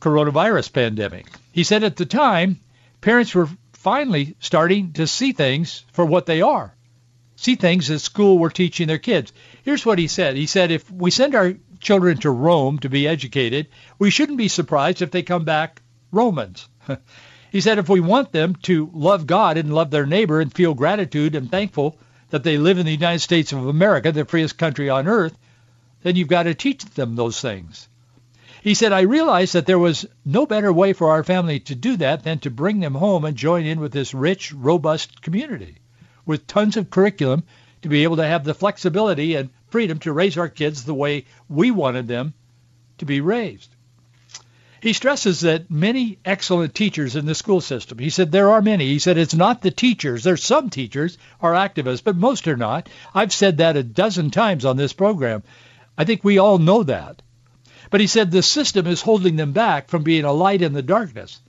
coronavirus 0.00 0.72
pandemic. 0.72 1.26
He 1.52 1.64
said 1.64 1.84
at 1.84 1.96
the 1.96 2.06
time, 2.06 2.60
parents 3.00 3.34
were 3.34 3.48
finally 3.72 4.36
starting 4.40 4.92
to 4.94 5.06
see 5.06 5.32
things 5.32 5.84
for 5.92 6.04
what 6.04 6.26
they 6.26 6.42
are 6.42 6.75
see 7.36 7.54
things 7.54 7.90
at 7.90 8.00
school 8.00 8.38
were 8.38 8.50
teaching 8.50 8.88
their 8.88 8.98
kids. 8.98 9.32
Here's 9.62 9.84
what 9.84 9.98
he 9.98 10.08
said. 10.08 10.36
He 10.36 10.46
said, 10.46 10.70
if 10.70 10.90
we 10.90 11.10
send 11.10 11.34
our 11.34 11.54
children 11.80 12.16
to 12.18 12.30
Rome 12.30 12.78
to 12.78 12.88
be 12.88 13.06
educated, 13.06 13.68
we 13.98 14.10
shouldn't 14.10 14.38
be 14.38 14.48
surprised 14.48 15.02
if 15.02 15.10
they 15.10 15.22
come 15.22 15.44
back 15.44 15.82
Romans. 16.10 16.66
he 17.52 17.60
said, 17.60 17.78
if 17.78 17.88
we 17.88 18.00
want 18.00 18.32
them 18.32 18.56
to 18.62 18.90
love 18.92 19.26
God 19.26 19.58
and 19.58 19.74
love 19.74 19.90
their 19.90 20.06
neighbor 20.06 20.40
and 20.40 20.52
feel 20.52 20.74
gratitude 20.74 21.34
and 21.34 21.50
thankful 21.50 21.98
that 22.30 22.42
they 22.42 22.58
live 22.58 22.78
in 22.78 22.86
the 22.86 22.92
United 22.92 23.20
States 23.20 23.52
of 23.52 23.66
America, 23.66 24.10
the 24.10 24.24
freest 24.24 24.56
country 24.56 24.88
on 24.88 25.06
earth, 25.06 25.36
then 26.02 26.16
you've 26.16 26.28
got 26.28 26.44
to 26.44 26.54
teach 26.54 26.84
them 26.84 27.16
those 27.16 27.40
things. 27.40 27.88
He 28.62 28.74
said, 28.74 28.92
I 28.92 29.02
realized 29.02 29.52
that 29.52 29.66
there 29.66 29.78
was 29.78 30.06
no 30.24 30.46
better 30.46 30.72
way 30.72 30.92
for 30.92 31.10
our 31.10 31.22
family 31.22 31.60
to 31.60 31.74
do 31.74 31.98
that 31.98 32.24
than 32.24 32.38
to 32.40 32.50
bring 32.50 32.80
them 32.80 32.94
home 32.94 33.24
and 33.24 33.36
join 33.36 33.64
in 33.64 33.78
with 33.78 33.92
this 33.92 34.14
rich, 34.14 34.52
robust 34.52 35.22
community 35.22 35.78
with 36.26 36.46
tons 36.46 36.76
of 36.76 36.90
curriculum 36.90 37.44
to 37.82 37.88
be 37.88 38.02
able 38.02 38.16
to 38.16 38.26
have 38.26 38.44
the 38.44 38.52
flexibility 38.52 39.36
and 39.36 39.48
freedom 39.68 39.98
to 40.00 40.12
raise 40.12 40.36
our 40.36 40.48
kids 40.48 40.84
the 40.84 40.94
way 40.94 41.24
we 41.48 41.70
wanted 41.70 42.08
them 42.08 42.34
to 42.98 43.04
be 43.04 43.20
raised. 43.20 43.70
He 44.80 44.92
stresses 44.92 45.40
that 45.40 45.70
many 45.70 46.18
excellent 46.24 46.74
teachers 46.74 47.16
in 47.16 47.26
the 47.26 47.34
school 47.34 47.60
system. 47.60 47.98
He 47.98 48.10
said 48.10 48.30
there 48.30 48.50
are 48.50 48.62
many. 48.62 48.86
He 48.86 48.98
said 48.98 49.16
it's 49.16 49.34
not 49.34 49.62
the 49.62 49.70
teachers. 49.70 50.22
There's 50.22 50.44
some 50.44 50.70
teachers 50.70 51.16
are 51.40 51.54
activists, 51.54 52.04
but 52.04 52.16
most 52.16 52.46
are 52.46 52.56
not. 52.56 52.88
I've 53.14 53.32
said 53.32 53.58
that 53.58 53.76
a 53.76 53.82
dozen 53.82 54.30
times 54.30 54.64
on 54.64 54.76
this 54.76 54.92
program. 54.92 55.42
I 55.96 56.04
think 56.04 56.22
we 56.22 56.38
all 56.38 56.58
know 56.58 56.82
that. 56.82 57.22
But 57.90 58.00
he 58.00 58.06
said 58.06 58.30
the 58.30 58.42
system 58.42 58.86
is 58.86 59.00
holding 59.00 59.36
them 59.36 59.52
back 59.52 59.88
from 59.88 60.02
being 60.02 60.24
a 60.24 60.32
light 60.32 60.62
in 60.62 60.72
the 60.72 60.82
darkness 60.82 61.40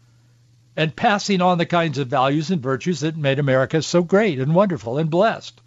and 0.77 0.95
passing 0.95 1.41
on 1.41 1.57
the 1.57 1.65
kinds 1.65 1.97
of 1.97 2.07
values 2.07 2.51
and 2.51 2.61
virtues 2.61 2.99
that 2.99 3.17
made 3.17 3.39
America 3.39 3.81
so 3.81 4.03
great 4.03 4.39
and 4.39 4.53
wonderful 4.53 4.99
and 4.99 5.09
blessed. 5.09 5.59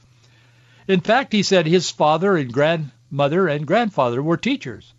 In 0.86 1.00
fact, 1.00 1.32
he 1.32 1.42
said 1.42 1.66
his 1.66 1.90
father 1.90 2.36
and 2.36 2.52
grandmother 2.52 3.48
and 3.48 3.66
grandfather 3.66 4.22
were 4.22 4.36
teachers. 4.36 4.94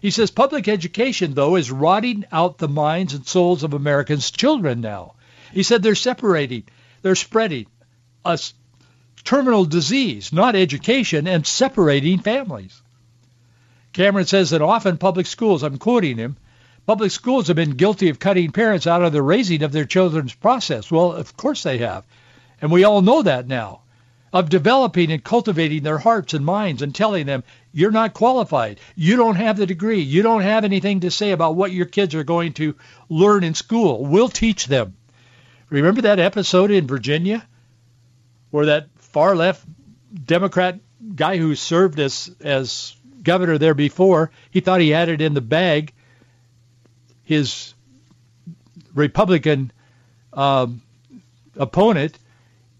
He 0.00 0.10
says 0.10 0.32
public 0.32 0.66
education, 0.66 1.34
though, 1.34 1.54
is 1.54 1.70
rotting 1.70 2.24
out 2.32 2.58
the 2.58 2.68
minds 2.68 3.14
and 3.14 3.26
souls 3.26 3.62
of 3.62 3.72
Americans' 3.72 4.32
children 4.32 4.80
now. 4.80 5.14
He 5.52 5.62
said 5.62 5.82
they're 5.82 5.94
separating, 5.94 6.64
they're 7.02 7.14
spreading 7.14 7.66
a 8.24 8.38
terminal 9.24 9.64
disease, 9.64 10.32
not 10.32 10.56
education, 10.56 11.28
and 11.28 11.46
separating 11.46 12.18
families. 12.18 12.82
Cameron 13.92 14.26
says 14.26 14.50
that 14.50 14.60
often 14.60 14.98
public 14.98 15.26
schools, 15.26 15.62
I'm 15.62 15.78
quoting 15.78 16.18
him, 16.18 16.36
Public 16.86 17.10
schools 17.10 17.48
have 17.48 17.56
been 17.56 17.72
guilty 17.72 18.10
of 18.10 18.20
cutting 18.20 18.52
parents 18.52 18.86
out 18.86 19.02
of 19.02 19.12
the 19.12 19.20
raising 19.20 19.64
of 19.64 19.72
their 19.72 19.84
children's 19.84 20.34
process. 20.34 20.88
Well, 20.88 21.12
of 21.12 21.36
course 21.36 21.64
they 21.64 21.78
have. 21.78 22.04
And 22.62 22.70
we 22.70 22.84
all 22.84 23.02
know 23.02 23.22
that 23.22 23.48
now. 23.48 23.80
Of 24.32 24.48
developing 24.48 25.10
and 25.10 25.22
cultivating 25.22 25.82
their 25.82 25.98
hearts 25.98 26.32
and 26.34 26.44
minds 26.44 26.82
and 26.82 26.94
telling 26.94 27.26
them, 27.26 27.42
you're 27.72 27.90
not 27.90 28.14
qualified. 28.14 28.78
You 28.94 29.16
don't 29.16 29.34
have 29.34 29.56
the 29.56 29.66
degree. 29.66 30.00
You 30.00 30.22
don't 30.22 30.42
have 30.42 30.64
anything 30.64 31.00
to 31.00 31.10
say 31.10 31.32
about 31.32 31.56
what 31.56 31.72
your 31.72 31.86
kids 31.86 32.14
are 32.14 32.24
going 32.24 32.52
to 32.54 32.76
learn 33.08 33.42
in 33.42 33.54
school. 33.54 34.04
We'll 34.04 34.28
teach 34.28 34.66
them. 34.66 34.96
Remember 35.70 36.02
that 36.02 36.20
episode 36.20 36.70
in 36.70 36.86
Virginia 36.86 37.46
where 38.50 38.66
that 38.66 38.88
far 38.98 39.34
left 39.34 39.64
Democrat 40.24 40.78
guy 41.14 41.36
who 41.36 41.54
served 41.56 41.98
as 41.98 42.30
as 42.40 42.94
governor 43.22 43.58
there 43.58 43.74
before, 43.74 44.30
he 44.50 44.60
thought 44.60 44.80
he 44.80 44.90
had 44.90 45.08
it 45.08 45.20
in 45.20 45.34
the 45.34 45.40
bag 45.40 45.92
his 47.26 47.74
Republican 48.94 49.72
um, 50.32 50.80
opponent 51.56 52.18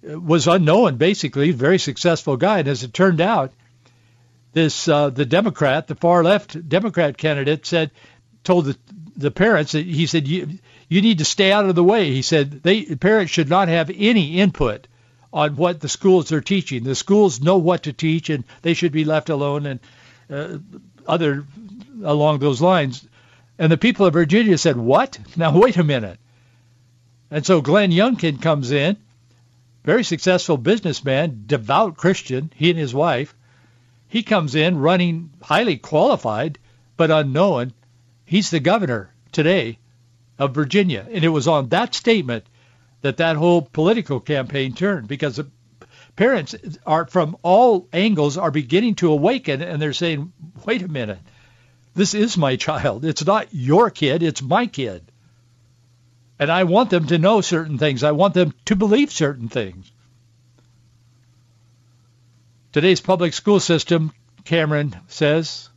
was 0.02 0.46
unknown, 0.46 0.96
basically, 0.96 1.50
very 1.50 1.78
successful 1.78 2.36
guy. 2.36 2.60
And 2.60 2.68
as 2.68 2.84
it 2.84 2.94
turned 2.94 3.20
out, 3.20 3.52
this 4.52 4.88
uh, 4.88 5.10
the 5.10 5.26
Democrat, 5.26 5.88
the 5.88 5.96
far 5.96 6.22
left 6.22 6.68
Democrat 6.68 7.18
candidate, 7.18 7.66
said 7.66 7.90
told 8.44 8.66
the 8.66 8.78
the 9.16 9.30
parents, 9.30 9.72
that 9.72 9.84
he 9.84 10.06
said, 10.06 10.28
you, 10.28 10.58
you 10.88 11.02
need 11.02 11.18
to 11.18 11.24
stay 11.24 11.50
out 11.50 11.66
of 11.68 11.74
the 11.74 11.82
way. 11.82 12.12
He 12.12 12.22
said 12.22 12.62
they 12.62 12.84
parents 12.84 13.32
should 13.32 13.48
not 13.48 13.68
have 13.68 13.90
any 13.90 14.38
input 14.38 14.86
on 15.32 15.56
what 15.56 15.80
the 15.80 15.88
schools 15.88 16.30
are 16.30 16.40
teaching. 16.40 16.84
The 16.84 16.94
schools 16.94 17.40
know 17.40 17.58
what 17.58 17.82
to 17.82 17.92
teach, 17.92 18.30
and 18.30 18.44
they 18.62 18.74
should 18.74 18.92
be 18.92 19.04
left 19.04 19.28
alone. 19.28 19.66
And 19.66 19.80
uh, 20.30 20.58
other 21.06 21.44
along 22.04 22.38
those 22.38 22.60
lines. 22.62 23.06
And 23.58 23.72
the 23.72 23.78
people 23.78 24.06
of 24.06 24.12
Virginia 24.12 24.58
said, 24.58 24.76
"What? 24.76 25.18
Now 25.36 25.58
wait 25.58 25.76
a 25.76 25.84
minute." 25.84 26.18
And 27.30 27.44
so 27.44 27.60
Glenn 27.60 27.90
Youngkin 27.90 28.40
comes 28.40 28.70
in, 28.70 28.96
very 29.84 30.04
successful 30.04 30.56
businessman, 30.56 31.44
devout 31.46 31.96
Christian, 31.96 32.52
he 32.54 32.70
and 32.70 32.78
his 32.78 32.94
wife. 32.94 33.34
He 34.08 34.22
comes 34.22 34.54
in 34.54 34.78
running 34.78 35.30
highly 35.42 35.76
qualified, 35.76 36.58
but 36.96 37.10
unknown. 37.10 37.72
He's 38.24 38.50
the 38.50 38.60
governor 38.60 39.12
today 39.32 39.78
of 40.38 40.54
Virginia. 40.54 41.06
And 41.10 41.24
it 41.24 41.28
was 41.28 41.48
on 41.48 41.68
that 41.68 41.94
statement 41.94 42.44
that 43.02 43.18
that 43.18 43.36
whole 43.36 43.62
political 43.62 44.20
campaign 44.20 44.74
turned 44.74 45.08
because 45.08 45.40
parents 46.16 46.54
are 46.84 47.06
from 47.06 47.36
all 47.42 47.88
angles 47.92 48.36
are 48.36 48.50
beginning 48.50 48.96
to 48.96 49.12
awaken 49.12 49.62
and 49.62 49.80
they're 49.80 49.92
saying, 49.92 50.32
wait 50.64 50.82
a 50.82 50.88
minute, 50.88 51.18
this 51.96 52.14
is 52.14 52.36
my 52.36 52.56
child. 52.56 53.04
It's 53.04 53.24
not 53.24 53.48
your 53.52 53.90
kid, 53.90 54.22
it's 54.22 54.42
my 54.42 54.66
kid. 54.66 55.10
And 56.38 56.50
I 56.50 56.64
want 56.64 56.90
them 56.90 57.06
to 57.06 57.18
know 57.18 57.40
certain 57.40 57.78
things. 57.78 58.04
I 58.04 58.12
want 58.12 58.34
them 58.34 58.52
to 58.66 58.76
believe 58.76 59.10
certain 59.10 59.48
things. 59.48 59.90
Today's 62.72 63.00
public 63.00 63.32
school 63.32 63.58
system, 63.58 64.12
Cameron 64.44 64.94
says, 65.08 65.70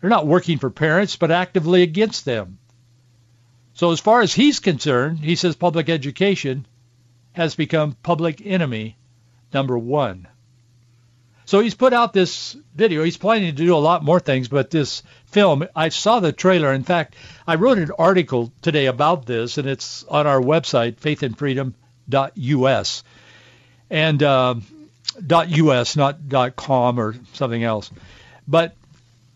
they're 0.00 0.08
not 0.08 0.26
working 0.26 0.58
for 0.58 0.70
parents, 0.70 1.16
but 1.16 1.30
actively 1.30 1.82
against 1.82 2.24
them. 2.24 2.58
So 3.74 3.92
as 3.92 4.00
far 4.00 4.22
as 4.22 4.32
he's 4.32 4.60
concerned, 4.60 5.18
he 5.20 5.36
says 5.36 5.56
public 5.56 5.90
education 5.90 6.66
has 7.32 7.54
become 7.54 7.96
public 8.02 8.44
enemy 8.44 8.96
number 9.52 9.78
one. 9.78 10.26
So 11.50 11.58
he's 11.58 11.74
put 11.74 11.92
out 11.92 12.12
this 12.12 12.56
video. 12.76 13.02
He's 13.02 13.16
planning 13.16 13.56
to 13.56 13.64
do 13.64 13.74
a 13.74 13.76
lot 13.76 14.04
more 14.04 14.20
things, 14.20 14.46
but 14.46 14.70
this 14.70 15.02
film, 15.26 15.66
I 15.74 15.88
saw 15.88 16.20
the 16.20 16.30
trailer. 16.30 16.72
In 16.72 16.84
fact, 16.84 17.16
I 17.44 17.56
wrote 17.56 17.78
an 17.78 17.90
article 17.98 18.52
today 18.62 18.86
about 18.86 19.26
this, 19.26 19.58
and 19.58 19.66
it's 19.66 20.04
on 20.04 20.28
our 20.28 20.40
website, 20.40 21.00
faithandfreedom.us. 21.00 23.02
And 23.90 24.22
uh, 24.22 24.54
.us, 25.28 25.96
not 25.96 26.20
.com 26.54 27.00
or 27.00 27.16
something 27.32 27.64
else. 27.64 27.90
But 28.46 28.76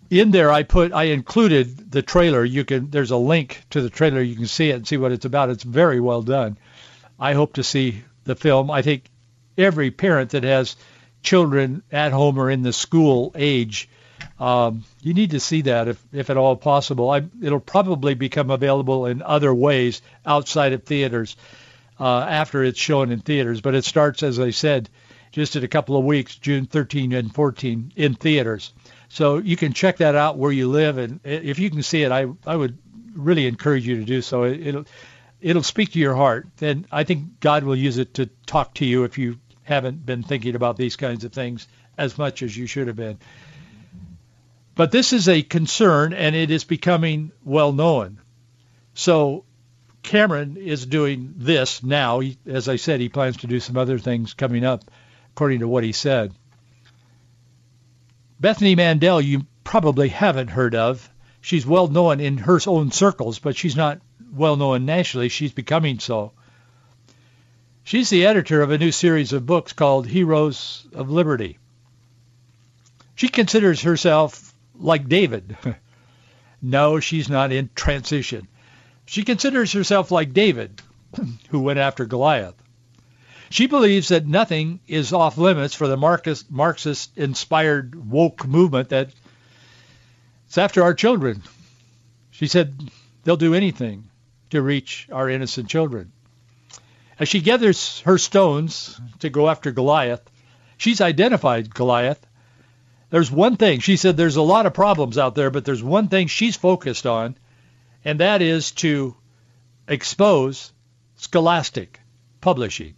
in 0.09 0.31
there 0.31 0.53
I 0.53 0.63
put 0.63 0.93
I 0.93 1.07
included 1.07 1.91
the 1.91 2.03
trailer. 2.03 2.45
You 2.45 2.65
can 2.65 2.91
there's 2.91 3.11
a 3.11 3.17
link 3.17 3.61
to 3.71 3.81
the 3.81 3.91
trailer. 3.91 4.23
You 4.23 4.37
can 4.37 4.47
see 4.47 4.71
it 4.71 4.77
and 4.77 4.87
see 4.87 4.99
what 4.99 5.11
it's 5.11 5.25
about. 5.25 5.51
It's 5.51 5.65
very 5.65 5.99
well 5.99 6.23
done. 6.23 6.59
I 7.19 7.33
hope 7.33 7.55
to 7.55 7.65
see 7.65 8.05
the 8.23 8.37
film. 8.37 8.71
I 8.71 8.83
think 8.83 9.11
every 9.59 9.91
parent 9.91 10.31
that 10.31 10.45
has 10.45 10.77
children 11.25 11.83
at 11.91 12.13
home 12.13 12.39
or 12.39 12.51
in 12.51 12.63
the 12.63 12.73
school 12.73 13.33
age, 13.35 13.89
um, 14.39 14.85
you 15.01 15.15
need 15.15 15.31
to 15.31 15.41
see 15.41 15.63
that 15.63 15.89
if, 15.89 16.05
if 16.13 16.31
at 16.31 16.37
all 16.37 16.55
possible. 16.55 17.11
I, 17.11 17.23
it'll 17.43 17.61
probably 17.61 18.15
become 18.15 18.51
available 18.51 19.07
in 19.07 19.23
other 19.23 19.53
ways 19.53 20.03
outside 20.25 20.73
of 20.73 20.85
theaters 20.85 21.37
uh, 21.99 22.21
after 22.21 22.63
it's 22.63 22.79
shown 22.79 23.11
in 23.11 23.21
theaters. 23.21 23.61
But 23.61 23.75
it 23.75 23.85
starts, 23.85 24.23
as 24.23 24.39
I 24.39 24.51
said, 24.51 24.89
just 25.33 25.57
in 25.57 25.65
a 25.65 25.69
couple 25.69 25.97
of 25.97 26.05
weeks, 26.05 26.37
June 26.37 26.67
13 26.67 27.13
and 27.13 27.35
14 27.35 27.93
in 27.97 28.15
theaters. 28.15 28.73
So 29.09 29.39
you 29.39 29.57
can 29.57 29.73
check 29.73 29.99
that 29.99 30.15
out 30.15 30.39
where 30.39 30.53
you 30.53 30.69
live, 30.69 30.99
and 30.99 31.21
if 31.25 31.59
you 31.59 31.71
can 31.71 31.83
see 31.83 32.03
it, 32.03 32.11
I 32.11 32.27
I 32.47 32.57
would 32.57 32.79
really 33.15 33.47
encourage 33.47 33.87
you 33.87 33.99
to 33.99 34.05
do 34.05 34.23
so. 34.23 34.43
It, 34.43 34.75
will 34.75 34.85
it'll 35.41 35.63
speak 35.63 35.93
to 35.93 35.99
your 35.99 36.15
heart, 36.15 36.49
and 36.61 36.87
I 36.91 37.05
think 37.05 37.39
God 37.39 37.65
will 37.65 37.77
use 37.77 37.99
it 37.99 38.15
to 38.15 38.27
talk 38.47 38.75
to 38.75 38.85
you 38.85 39.05
if 39.05 39.19
you 39.19 39.39
haven't 39.65 40.07
been 40.07 40.23
thinking 40.23 40.55
about 40.55 40.77
these 40.77 40.97
kinds 40.97 41.25
of 41.25 41.33
things 41.33 41.67
as 41.99 42.17
much 42.17 42.43
as 42.43 42.57
you 42.57 42.67
should 42.67 42.87
have 42.87 42.97
been. 42.97 43.19
But 44.75 44.91
this 44.91 45.13
is 45.13 45.29
a 45.29 45.43
concern, 45.43 46.13
and 46.13 46.35
it 46.35 46.51
is 46.51 46.65
becoming 46.65 47.33
well 47.45 47.73
known. 47.73 48.19
So 48.95 49.45
Cameron 50.03 50.57
is 50.57 50.87
doing 50.87 51.35
this 51.37 51.83
now. 51.83 52.21
He, 52.21 52.37
as 52.47 52.69
I 52.69 52.77
said, 52.77 53.01
he 53.01 53.09
plans 53.09 53.39
to 53.39 53.47
do 53.47 53.61
some 53.61 53.77
other 53.77 53.99
things 53.99 54.35
coming 54.35 54.65
up, 54.65 54.85
according 55.33 55.61
to 55.61 55.69
what 55.69 55.85
he 55.85 55.93
said. 55.93 56.33
Bethany 58.41 58.75
Mandel, 58.75 59.21
you 59.21 59.47
probably 59.63 60.09
haven't 60.09 60.49
heard 60.49 60.75
of. 60.75 61.09
She's 61.41 61.67
well 61.67 61.89
known 61.89 62.21
in 62.21 62.39
her 62.39 62.59
own 62.67 62.91
circles, 62.91 63.39
but 63.39 63.57
she's 63.57 63.77
not 63.77 64.01
well 64.33 64.57
known 64.57 64.85
nationally. 64.87 65.29
She's 65.29 65.53
becoming 65.53 65.99
so. 65.99 66.33
She's 67.87 68.09
the 68.09 68.25
editor 68.25 68.63
of 68.63 68.71
a 68.71 68.79
new 68.79 68.91
series 68.91 69.35
of 69.35 69.45
books 69.45 69.75
called 69.75 70.07
Heroes 70.07 70.87
of 70.95 71.11
Liberty. 71.11 71.59
She 73.15 73.29
considers 73.29 73.83
herself 73.83 74.55
like 74.75 75.07
David. 75.07 75.55
no, 76.63 76.99
she's 76.99 77.29
not 77.29 77.53
in 77.53 77.69
transition. 77.75 78.49
She 79.05 79.23
considers 79.23 79.73
herself 79.73 80.11
like 80.11 80.33
David, 80.33 80.81
who 81.51 81.61
went 81.61 81.79
after 81.79 82.07
Goliath. 82.07 82.55
She 83.51 83.67
believes 83.67 84.09
that 84.09 84.27
nothing 84.27 84.81
is 84.89 85.13
off 85.13 85.37
limits 85.37 85.75
for 85.75 85.87
the 85.87 85.99
Marxist-inspired 85.99 88.11
woke 88.11 88.47
movement 88.47 88.89
that 88.89 89.11
it's 90.47 90.57
after 90.57 90.83
our 90.83 90.95
children. 90.95 91.43
She 92.31 92.47
said 92.47 92.91
they'll 93.25 93.37
do 93.37 93.55
anything 93.55 94.09
to 94.51 94.63
reach 94.63 95.07
our 95.13 95.29
innocent 95.29 95.69
children. 95.69 96.13
As 97.19 97.29
she 97.29 97.41
gathers 97.41 98.01
her 98.01 98.19
stones 98.19 99.01
to 99.21 99.31
go 99.31 99.49
after 99.49 99.71
Goliath, 99.71 100.23
she's 100.77 101.01
identified 101.01 101.73
Goliath. 101.73 102.27
There's 103.11 103.31
one 103.31 103.57
thing. 103.57 103.81
She 103.81 103.97
said 103.97 104.17
there's 104.17 104.37
a 104.37 104.43
lot 104.43 104.67
of 104.67 104.75
problems 104.75 105.17
out 105.19 105.35
there, 105.35 105.51
but 105.51 105.65
there's 105.65 105.83
one 105.83 106.09
thing 106.09 106.27
she's 106.27 106.57
focused 106.57 107.07
on, 107.07 107.37
and 108.05 108.21
that 108.21 108.43
is 108.43 108.73
to 108.73 109.15
expose 109.87 110.73
Scholastic 111.17 112.01
Publishing. 112.41 112.95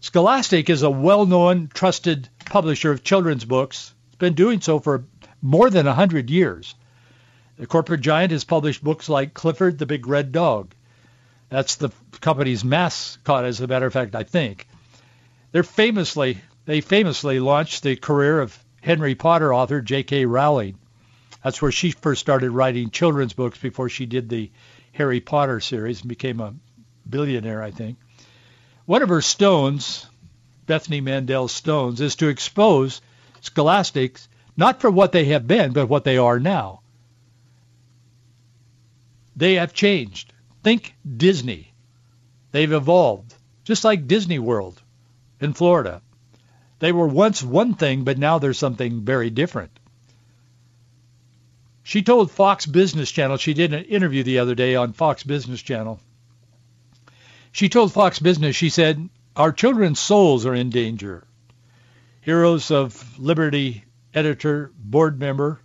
Scholastic 0.00 0.70
is 0.70 0.82
a 0.82 0.90
well-known, 0.90 1.68
trusted 1.74 2.28
publisher 2.46 2.90
of 2.90 3.04
children's 3.04 3.44
books. 3.44 3.92
It's 4.06 4.16
been 4.16 4.34
doing 4.34 4.60
so 4.60 4.78
for 4.78 5.04
more 5.40 5.70
than 5.70 5.86
100 5.86 6.30
years. 6.30 6.74
The 7.56 7.66
corporate 7.66 8.00
giant 8.00 8.32
has 8.32 8.44
published 8.44 8.82
books 8.82 9.08
like 9.08 9.34
Clifford 9.34 9.78
the 9.78 9.86
Big 9.86 10.06
Red 10.06 10.32
Dog. 10.32 10.74
That's 11.52 11.74
the 11.74 11.90
company's 12.22 12.64
mascot, 12.64 13.44
as 13.44 13.60
a 13.60 13.66
matter 13.66 13.84
of 13.84 13.92
fact, 13.92 14.14
I 14.14 14.22
think. 14.22 14.66
They're 15.50 15.62
famously, 15.62 16.38
they 16.64 16.80
famously 16.80 17.40
launched 17.40 17.82
the 17.82 17.94
career 17.94 18.40
of 18.40 18.58
Henry 18.80 19.14
Potter 19.14 19.52
author 19.52 19.82
J.K. 19.82 20.24
Rowling. 20.24 20.78
That's 21.44 21.60
where 21.60 21.70
she 21.70 21.90
first 21.90 22.22
started 22.22 22.52
writing 22.52 22.88
children's 22.88 23.34
books 23.34 23.58
before 23.58 23.90
she 23.90 24.06
did 24.06 24.30
the 24.30 24.50
Harry 24.92 25.20
Potter 25.20 25.60
series 25.60 26.00
and 26.00 26.08
became 26.08 26.40
a 26.40 26.54
billionaire, 27.06 27.62
I 27.62 27.70
think. 27.70 27.98
One 28.86 29.02
of 29.02 29.10
her 29.10 29.20
stones, 29.20 30.06
Bethany 30.64 31.02
Mandel's 31.02 31.52
stones, 31.52 32.00
is 32.00 32.16
to 32.16 32.28
expose 32.28 33.02
scholastics 33.42 34.26
not 34.56 34.80
for 34.80 34.90
what 34.90 35.12
they 35.12 35.26
have 35.26 35.46
been, 35.46 35.74
but 35.74 35.90
what 35.90 36.04
they 36.04 36.16
are 36.16 36.40
now. 36.40 36.80
They 39.36 39.56
have 39.56 39.74
changed. 39.74 40.32
Think 40.62 40.94
Disney. 41.16 41.72
They've 42.52 42.72
evolved, 42.72 43.34
just 43.64 43.84
like 43.84 44.06
Disney 44.06 44.38
World 44.38 44.80
in 45.40 45.54
Florida. 45.54 46.02
They 46.78 46.92
were 46.92 47.08
once 47.08 47.42
one 47.42 47.74
thing, 47.74 48.04
but 48.04 48.18
now 48.18 48.38
they're 48.38 48.52
something 48.52 49.04
very 49.04 49.30
different. 49.30 49.70
She 51.82 52.02
told 52.02 52.30
Fox 52.30 52.66
Business 52.66 53.10
Channel, 53.10 53.36
she 53.38 53.54
did 53.54 53.72
an 53.72 53.84
interview 53.84 54.22
the 54.22 54.38
other 54.38 54.54
day 54.54 54.76
on 54.76 54.92
Fox 54.92 55.24
Business 55.24 55.60
Channel, 55.60 56.00
she 57.52 57.68
told 57.68 57.92
Fox 57.92 58.18
Business, 58.18 58.56
she 58.56 58.70
said, 58.70 59.10
our 59.36 59.52
children's 59.52 60.00
souls 60.00 60.46
are 60.46 60.54
in 60.54 60.70
danger. 60.70 61.26
Heroes 62.22 62.70
of 62.70 63.18
Liberty 63.18 63.84
editor, 64.14 64.72
board 64.78 65.18
member, 65.18 65.60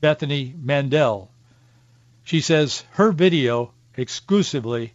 Bethany 0.00 0.54
Mandel. 0.58 1.30
She 2.24 2.40
says 2.40 2.84
her 2.92 3.12
video 3.12 3.73
exclusively 3.96 4.92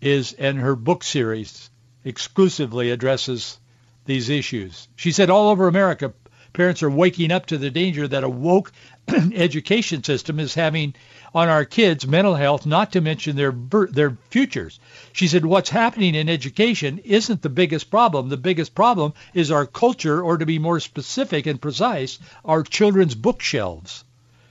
is, 0.00 0.32
and 0.32 0.58
her 0.58 0.76
book 0.76 1.04
series 1.04 1.70
exclusively 2.04 2.90
addresses 2.90 3.58
these 4.06 4.28
issues. 4.28 4.88
She 4.96 5.12
said 5.12 5.30
all 5.30 5.50
over 5.50 5.68
America, 5.68 6.12
parents 6.52 6.82
are 6.82 6.90
waking 6.90 7.30
up 7.30 7.46
to 7.46 7.58
the 7.58 7.70
danger 7.70 8.08
that 8.08 8.24
a 8.24 8.28
woke 8.28 8.72
education 9.34 10.02
system 10.02 10.40
is 10.40 10.54
having 10.54 10.94
on 11.34 11.48
our 11.48 11.64
kids' 11.64 12.06
mental 12.06 12.34
health, 12.34 12.66
not 12.66 12.92
to 12.92 13.00
mention 13.00 13.36
their 13.36 13.52
their 13.90 14.16
futures. 14.30 14.80
She 15.12 15.28
said, 15.28 15.44
what's 15.44 15.70
happening 15.70 16.14
in 16.14 16.28
education 16.28 16.98
isn't 17.04 17.42
the 17.42 17.48
biggest 17.48 17.90
problem. 17.90 18.28
The 18.28 18.36
biggest 18.36 18.74
problem 18.74 19.14
is 19.32 19.50
our 19.50 19.66
culture, 19.66 20.22
or 20.22 20.38
to 20.38 20.46
be 20.46 20.58
more 20.58 20.80
specific 20.80 21.46
and 21.46 21.60
precise, 21.60 22.18
our 22.44 22.62
children's 22.62 23.14
bookshelves. 23.14 24.04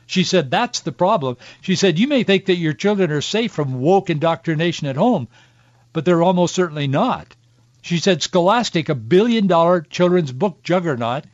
She 0.09 0.23
said, 0.23 0.49
that's 0.49 0.79
the 0.79 0.91
problem. 0.91 1.37
She 1.61 1.75
said, 1.75 1.99
you 1.99 2.07
may 2.07 2.23
think 2.23 2.45
that 2.45 2.55
your 2.55 2.73
children 2.73 3.11
are 3.11 3.21
safe 3.21 3.51
from 3.51 3.79
woke 3.79 4.09
indoctrination 4.09 4.87
at 4.87 4.95
home, 4.95 5.27
but 5.93 6.03
they're 6.03 6.23
almost 6.23 6.55
certainly 6.55 6.87
not. 6.87 7.35
She 7.83 7.99
said, 7.99 8.23
Scholastic, 8.23 8.89
a 8.89 8.95
billion 8.95 9.45
dollar 9.45 9.81
children's 9.81 10.31
book 10.31 10.63
juggernaut, 10.63 11.25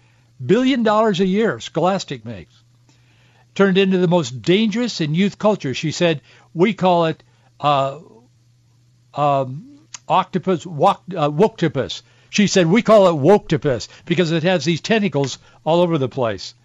billion 0.45 0.83
dollars 0.83 1.21
a 1.21 1.25
year 1.25 1.57
Scholastic 1.61 2.25
makes, 2.25 2.53
turned 3.55 3.77
into 3.77 3.97
the 3.97 4.09
most 4.09 4.41
dangerous 4.41 4.99
in 4.99 5.15
youth 5.15 5.38
culture. 5.38 5.73
She 5.73 5.91
said, 5.91 6.19
we 6.53 6.73
call 6.73 7.05
it 7.05 7.23
uh, 7.61 7.99
um, 9.13 9.79
octopus, 10.05 10.65
wok, 10.65 11.01
uh. 11.15 11.31
She 12.29 12.47
said, 12.47 12.67
we 12.67 12.81
call 12.81 13.07
it 13.07 13.21
woktopus 13.21 13.88
because 14.03 14.33
it 14.33 14.43
has 14.43 14.65
these 14.65 14.81
tentacles 14.81 15.38
all 15.63 15.79
over 15.79 15.97
the 15.97 16.09
place. 16.09 16.55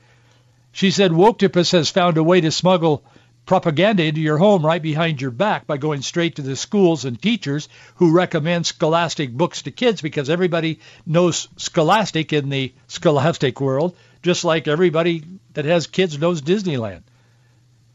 She 0.72 0.90
said, 0.90 1.12
woktopus 1.12 1.72
has 1.72 1.90
found 1.90 2.16
a 2.16 2.22
way 2.22 2.40
to 2.40 2.50
smuggle 2.50 3.04
propaganda 3.46 4.04
into 4.04 4.20
your 4.20 4.38
home 4.38 4.64
right 4.64 4.80
behind 4.80 5.20
your 5.20 5.30
back 5.30 5.66
by 5.66 5.76
going 5.76 6.02
straight 6.02 6.36
to 6.36 6.42
the 6.42 6.54
schools 6.54 7.04
and 7.04 7.20
teachers 7.20 7.68
who 7.96 8.12
recommend 8.12 8.66
scholastic 8.66 9.32
books 9.32 9.62
to 9.62 9.70
kids 9.70 10.00
because 10.00 10.30
everybody 10.30 10.78
knows 11.04 11.48
scholastic 11.56 12.32
in 12.32 12.48
the 12.48 12.72
scholastic 12.86 13.60
world, 13.60 13.96
just 14.22 14.44
like 14.44 14.68
everybody 14.68 15.24
that 15.54 15.64
has 15.64 15.86
kids 15.86 16.18
knows 16.18 16.42
Disneyland. 16.42 17.02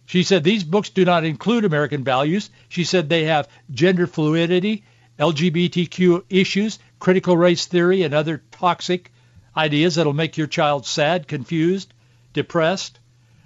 She 0.06 0.24
said 0.24 0.44
these 0.44 0.64
books 0.64 0.90
do 0.90 1.06
not 1.06 1.24
include 1.24 1.66
American 1.66 2.04
values. 2.04 2.50
She 2.70 2.84
said 2.84 3.08
they 3.08 3.24
have 3.24 3.48
gender 3.72 4.08
fluidity 4.08 4.84
LGBTQ 5.18 6.24
issues, 6.30 6.80
critical 7.00 7.38
race 7.38 7.66
theory, 7.66 8.04
and 8.04 8.14
other 8.14 8.44
toxic 8.52 9.12
ideas 9.56 9.96
that'll 9.96 10.14
make 10.14 10.38
your 10.38 10.48
child 10.48 10.86
sad, 10.86 11.28
confused, 11.28 11.94
depressed. 12.36 13.00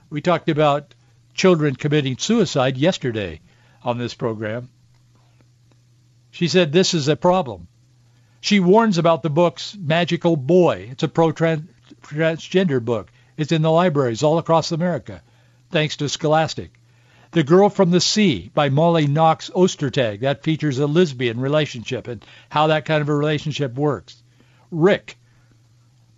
We 0.09 0.19
talked 0.19 0.49
about 0.49 0.93
children 1.33 1.75
committing 1.75 2.17
suicide 2.17 2.75
yesterday 2.77 3.39
on 3.81 3.97
this 3.97 4.13
program. 4.13 4.69
She 6.31 6.49
said 6.49 6.73
this 6.73 6.93
is 6.93 7.07
a 7.07 7.15
problem. 7.15 7.67
She 8.41 8.59
warns 8.59 8.97
about 8.97 9.23
the 9.23 9.29
book's 9.29 9.77
Magical 9.79 10.35
Boy. 10.35 10.89
It's 10.91 11.03
a 11.03 11.07
pro-transgender 11.07 12.83
book. 12.83 13.11
It's 13.37 13.51
in 13.51 13.61
the 13.61 13.71
libraries 13.71 14.23
all 14.23 14.37
across 14.37 14.71
America, 14.71 15.21
thanks 15.71 15.97
to 15.97 16.09
Scholastic. 16.09 16.71
The 17.31 17.43
Girl 17.43 17.69
from 17.69 17.91
the 17.91 18.01
Sea 18.01 18.49
by 18.53 18.69
Molly 18.69 19.07
Knox 19.07 19.49
Ostertag. 19.51 20.21
That 20.21 20.43
features 20.43 20.79
a 20.79 20.87
lesbian 20.87 21.39
relationship 21.39 22.07
and 22.07 22.25
how 22.49 22.67
that 22.67 22.85
kind 22.85 23.01
of 23.01 23.09
a 23.09 23.15
relationship 23.15 23.75
works. 23.75 24.23
Rick 24.71 25.17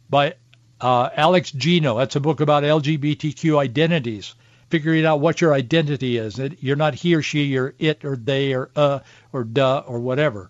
by 0.10 0.36
uh, 0.82 1.10
Alex 1.16 1.52
Gino. 1.52 1.98
That's 1.98 2.16
a 2.16 2.20
book 2.20 2.42
about 2.42 2.64
LGBTQ 2.64 3.58
identities, 3.58 4.34
figuring 4.70 5.06
out 5.06 5.20
what 5.20 5.40
your 5.40 5.54
identity 5.54 6.18
is. 6.18 6.40
You're 6.60 6.76
not 6.76 6.96
he 6.96 7.16
or 7.16 7.22
she, 7.22 7.44
you're 7.44 7.74
it 7.80 8.04
or 8.04 8.16
they 8.16 8.54
or 8.54 8.70
uh 8.76 9.00
or 9.32 9.44
duh 9.44 9.84
or 9.86 10.00
whatever. 10.00 10.50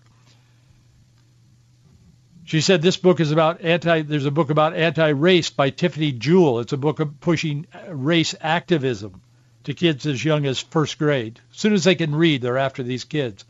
She 2.44 2.60
said 2.60 2.82
this 2.82 2.96
book 2.96 3.20
is 3.20 3.30
about 3.30 3.62
anti. 3.62 4.02
There's 4.02 4.26
a 4.26 4.30
book 4.30 4.50
about 4.50 4.74
anti-race 4.74 5.50
by 5.50 5.70
Tiffany 5.70 6.12
Jewell. 6.12 6.60
It's 6.60 6.72
a 6.72 6.78
book 6.78 7.00
of 7.00 7.20
pushing 7.20 7.66
race 7.88 8.34
activism 8.40 9.22
to 9.64 9.74
kids 9.74 10.06
as 10.06 10.24
young 10.24 10.44
as 10.46 10.58
first 10.58 10.98
grade. 10.98 11.40
As 11.52 11.58
soon 11.58 11.72
as 11.72 11.84
they 11.84 11.94
can 11.94 12.14
read, 12.14 12.42
they're 12.42 12.58
after 12.58 12.82
these 12.82 13.04
kids. 13.04 13.44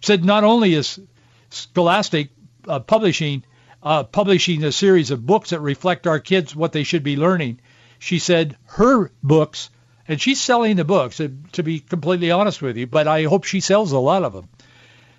She 0.00 0.06
said 0.06 0.24
not 0.24 0.44
only 0.44 0.74
is 0.74 0.98
Scholastic 1.50 2.30
uh, 2.66 2.80
publishing 2.80 3.44
uh, 3.84 4.04
publishing 4.04 4.64
a 4.64 4.72
series 4.72 5.10
of 5.10 5.26
books 5.26 5.50
that 5.50 5.60
reflect 5.60 6.06
our 6.06 6.18
kids 6.18 6.56
what 6.56 6.72
they 6.72 6.82
should 6.82 7.02
be 7.02 7.16
learning, 7.16 7.60
she 7.98 8.18
said 8.18 8.56
her 8.64 9.12
books, 9.22 9.70
and 10.08 10.20
she's 10.20 10.40
selling 10.40 10.76
the 10.76 10.84
books, 10.84 11.20
to, 11.52 11.62
be 11.62 11.80
completely 11.80 12.30
honest 12.30 12.62
with 12.62 12.76
you, 12.76 12.86
but 12.86 13.06
I 13.06 13.24
hope 13.24 13.44
she 13.44 13.60
sells 13.60 13.92
a 13.92 13.98
lot 13.98 14.24
of 14.24 14.32
them. 14.32 14.48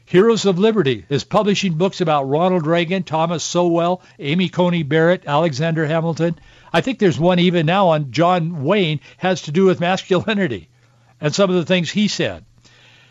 Heroes 0.06 0.45
of 0.45 0.60
Liberty 0.60 1.06
is 1.10 1.23
publishing 1.23 1.75
books 1.75 2.01
about 2.01 2.30
Ronald 2.30 2.67
Reagan, 2.67 3.04
Thomas 3.04 3.43
Sowell, 3.43 4.04
Amy 4.19 4.49
Coney 4.49 4.84
Barrett, 4.84 5.23
Alexander 5.25 5.86
Hamilton, 5.88 6.36
I 6.75 6.82
think 6.82 6.99
there's 6.99 7.17
one 7.17 7.39
even 7.39 7.65
now 7.65 7.88
on 7.88 8.12
John 8.12 8.65
Wayne 8.65 8.99
has 9.15 9.43
to 9.43 9.54
do 9.54 9.63
with 9.63 9.80
masculinity 9.80 10.67
and 11.21 11.34
some 11.34 11.49
of 11.49 11.56
the 11.56 11.63
things 11.63 11.89
he 11.89 12.10
said. 12.10 12.43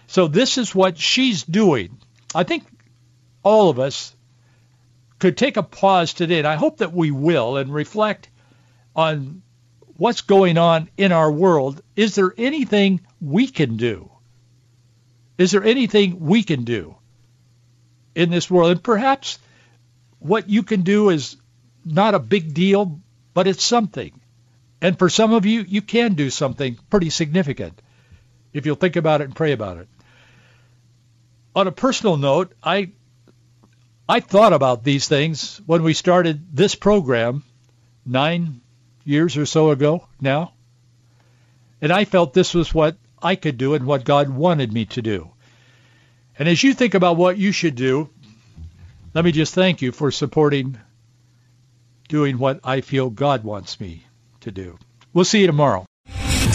So 0.07 0.29
this 0.29 0.59
is 0.59 0.75
what 0.75 0.99
she's 0.99 1.43
doing. 1.45 1.97
I 2.35 2.43
think 2.43 2.65
all 3.43 3.71
of 3.71 3.79
us 3.79 4.14
could 5.25 5.39
take 5.39 5.57
a 5.57 5.63
pause 5.63 6.13
today, 6.13 6.37
and 6.37 6.47
I 6.47 6.57
hope 6.57 6.77
that 6.81 6.93
we 6.93 7.11
will, 7.11 7.57
and 7.57 7.73
reflect 7.73 8.29
on 8.95 9.41
what's 9.97 10.21
going 10.21 10.59
on 10.59 10.91
in 10.99 11.13
our 11.13 11.33
world. 11.33 11.81
Is 11.97 12.15
there 12.15 12.35
anything 12.37 13.01
we 13.23 13.47
can 13.47 13.79
do? 13.79 14.11
Is 15.39 15.53
there 15.53 15.65
anything 15.65 16.21
we 16.21 16.43
can 16.43 16.65
do 16.65 16.97
in 18.15 18.29
this 18.29 18.51
world? 18.51 18.73
And 18.73 18.85
perhaps 18.85 19.39
what 20.19 20.51
you 20.51 20.63
can 20.63 20.83
do 20.83 21.09
is 21.09 21.39
not 21.87 22.13
a 22.13 22.19
big 22.19 22.53
deal, 22.53 23.01
but 23.33 23.47
it's 23.47 23.65
something. 23.65 24.21
And 24.83 24.99
for 24.99 25.09
some 25.09 25.33
of 25.33 25.47
you, 25.47 25.63
you 25.63 25.81
can 25.81 26.13
do 26.13 26.29
something 26.29 26.77
pretty 26.91 27.09
significant 27.09 27.81
if 28.53 28.67
you'll 28.67 28.77
think 28.77 28.97
about 28.97 29.23
it 29.23 29.25
and 29.25 29.35
pray 29.35 29.53
about 29.53 29.79
it. 29.79 29.89
On 31.57 31.67
a 31.67 31.73
personal 31.73 32.19
note, 32.19 32.53
I 32.63 32.91
I 34.09 34.21
thought 34.21 34.53
about 34.53 34.85
these 34.85 35.09
things 35.09 35.61
when 35.65 35.83
we 35.83 35.95
started 35.95 36.55
this 36.55 36.75
program 36.75 37.43
nine 38.05 38.61
years 39.05 39.37
or 39.37 39.47
so 39.47 39.71
ago 39.71 40.07
now. 40.21 40.53
And 41.81 41.93
I 41.93 42.05
felt 42.05 42.35
this 42.35 42.55
was 42.55 42.75
what 42.75 42.97
I 43.23 43.37
could 43.37 43.57
do 43.57 43.75
and 43.75 43.87
what 43.87 44.05
God 44.05 44.29
wanted 44.29 44.73
me 44.73 44.85
to 44.87 45.03
do. 45.03 45.31
And 46.39 46.49
as 46.49 46.63
you 46.63 46.75
think 46.75 46.95
about 46.95 47.17
what 47.17 47.39
you 47.39 47.53
should 47.53 47.77
do, 47.77 48.11
let 49.15 49.25
me 49.25 49.33
just 49.33 49.55
thank 49.55 49.81
you 49.81 49.93
for 49.93 50.11
supporting 50.11 50.79
doing 52.09 52.39
what 52.39 52.61
I 52.63 52.83
feel 52.83 53.09
God 53.09 53.45
wants 53.45 53.81
me 53.81 54.05
to 54.41 54.51
do. 54.51 54.79
We'll 55.15 55.25
see 55.25 55.41
you 55.41 55.47
tomorrow. 55.47 55.87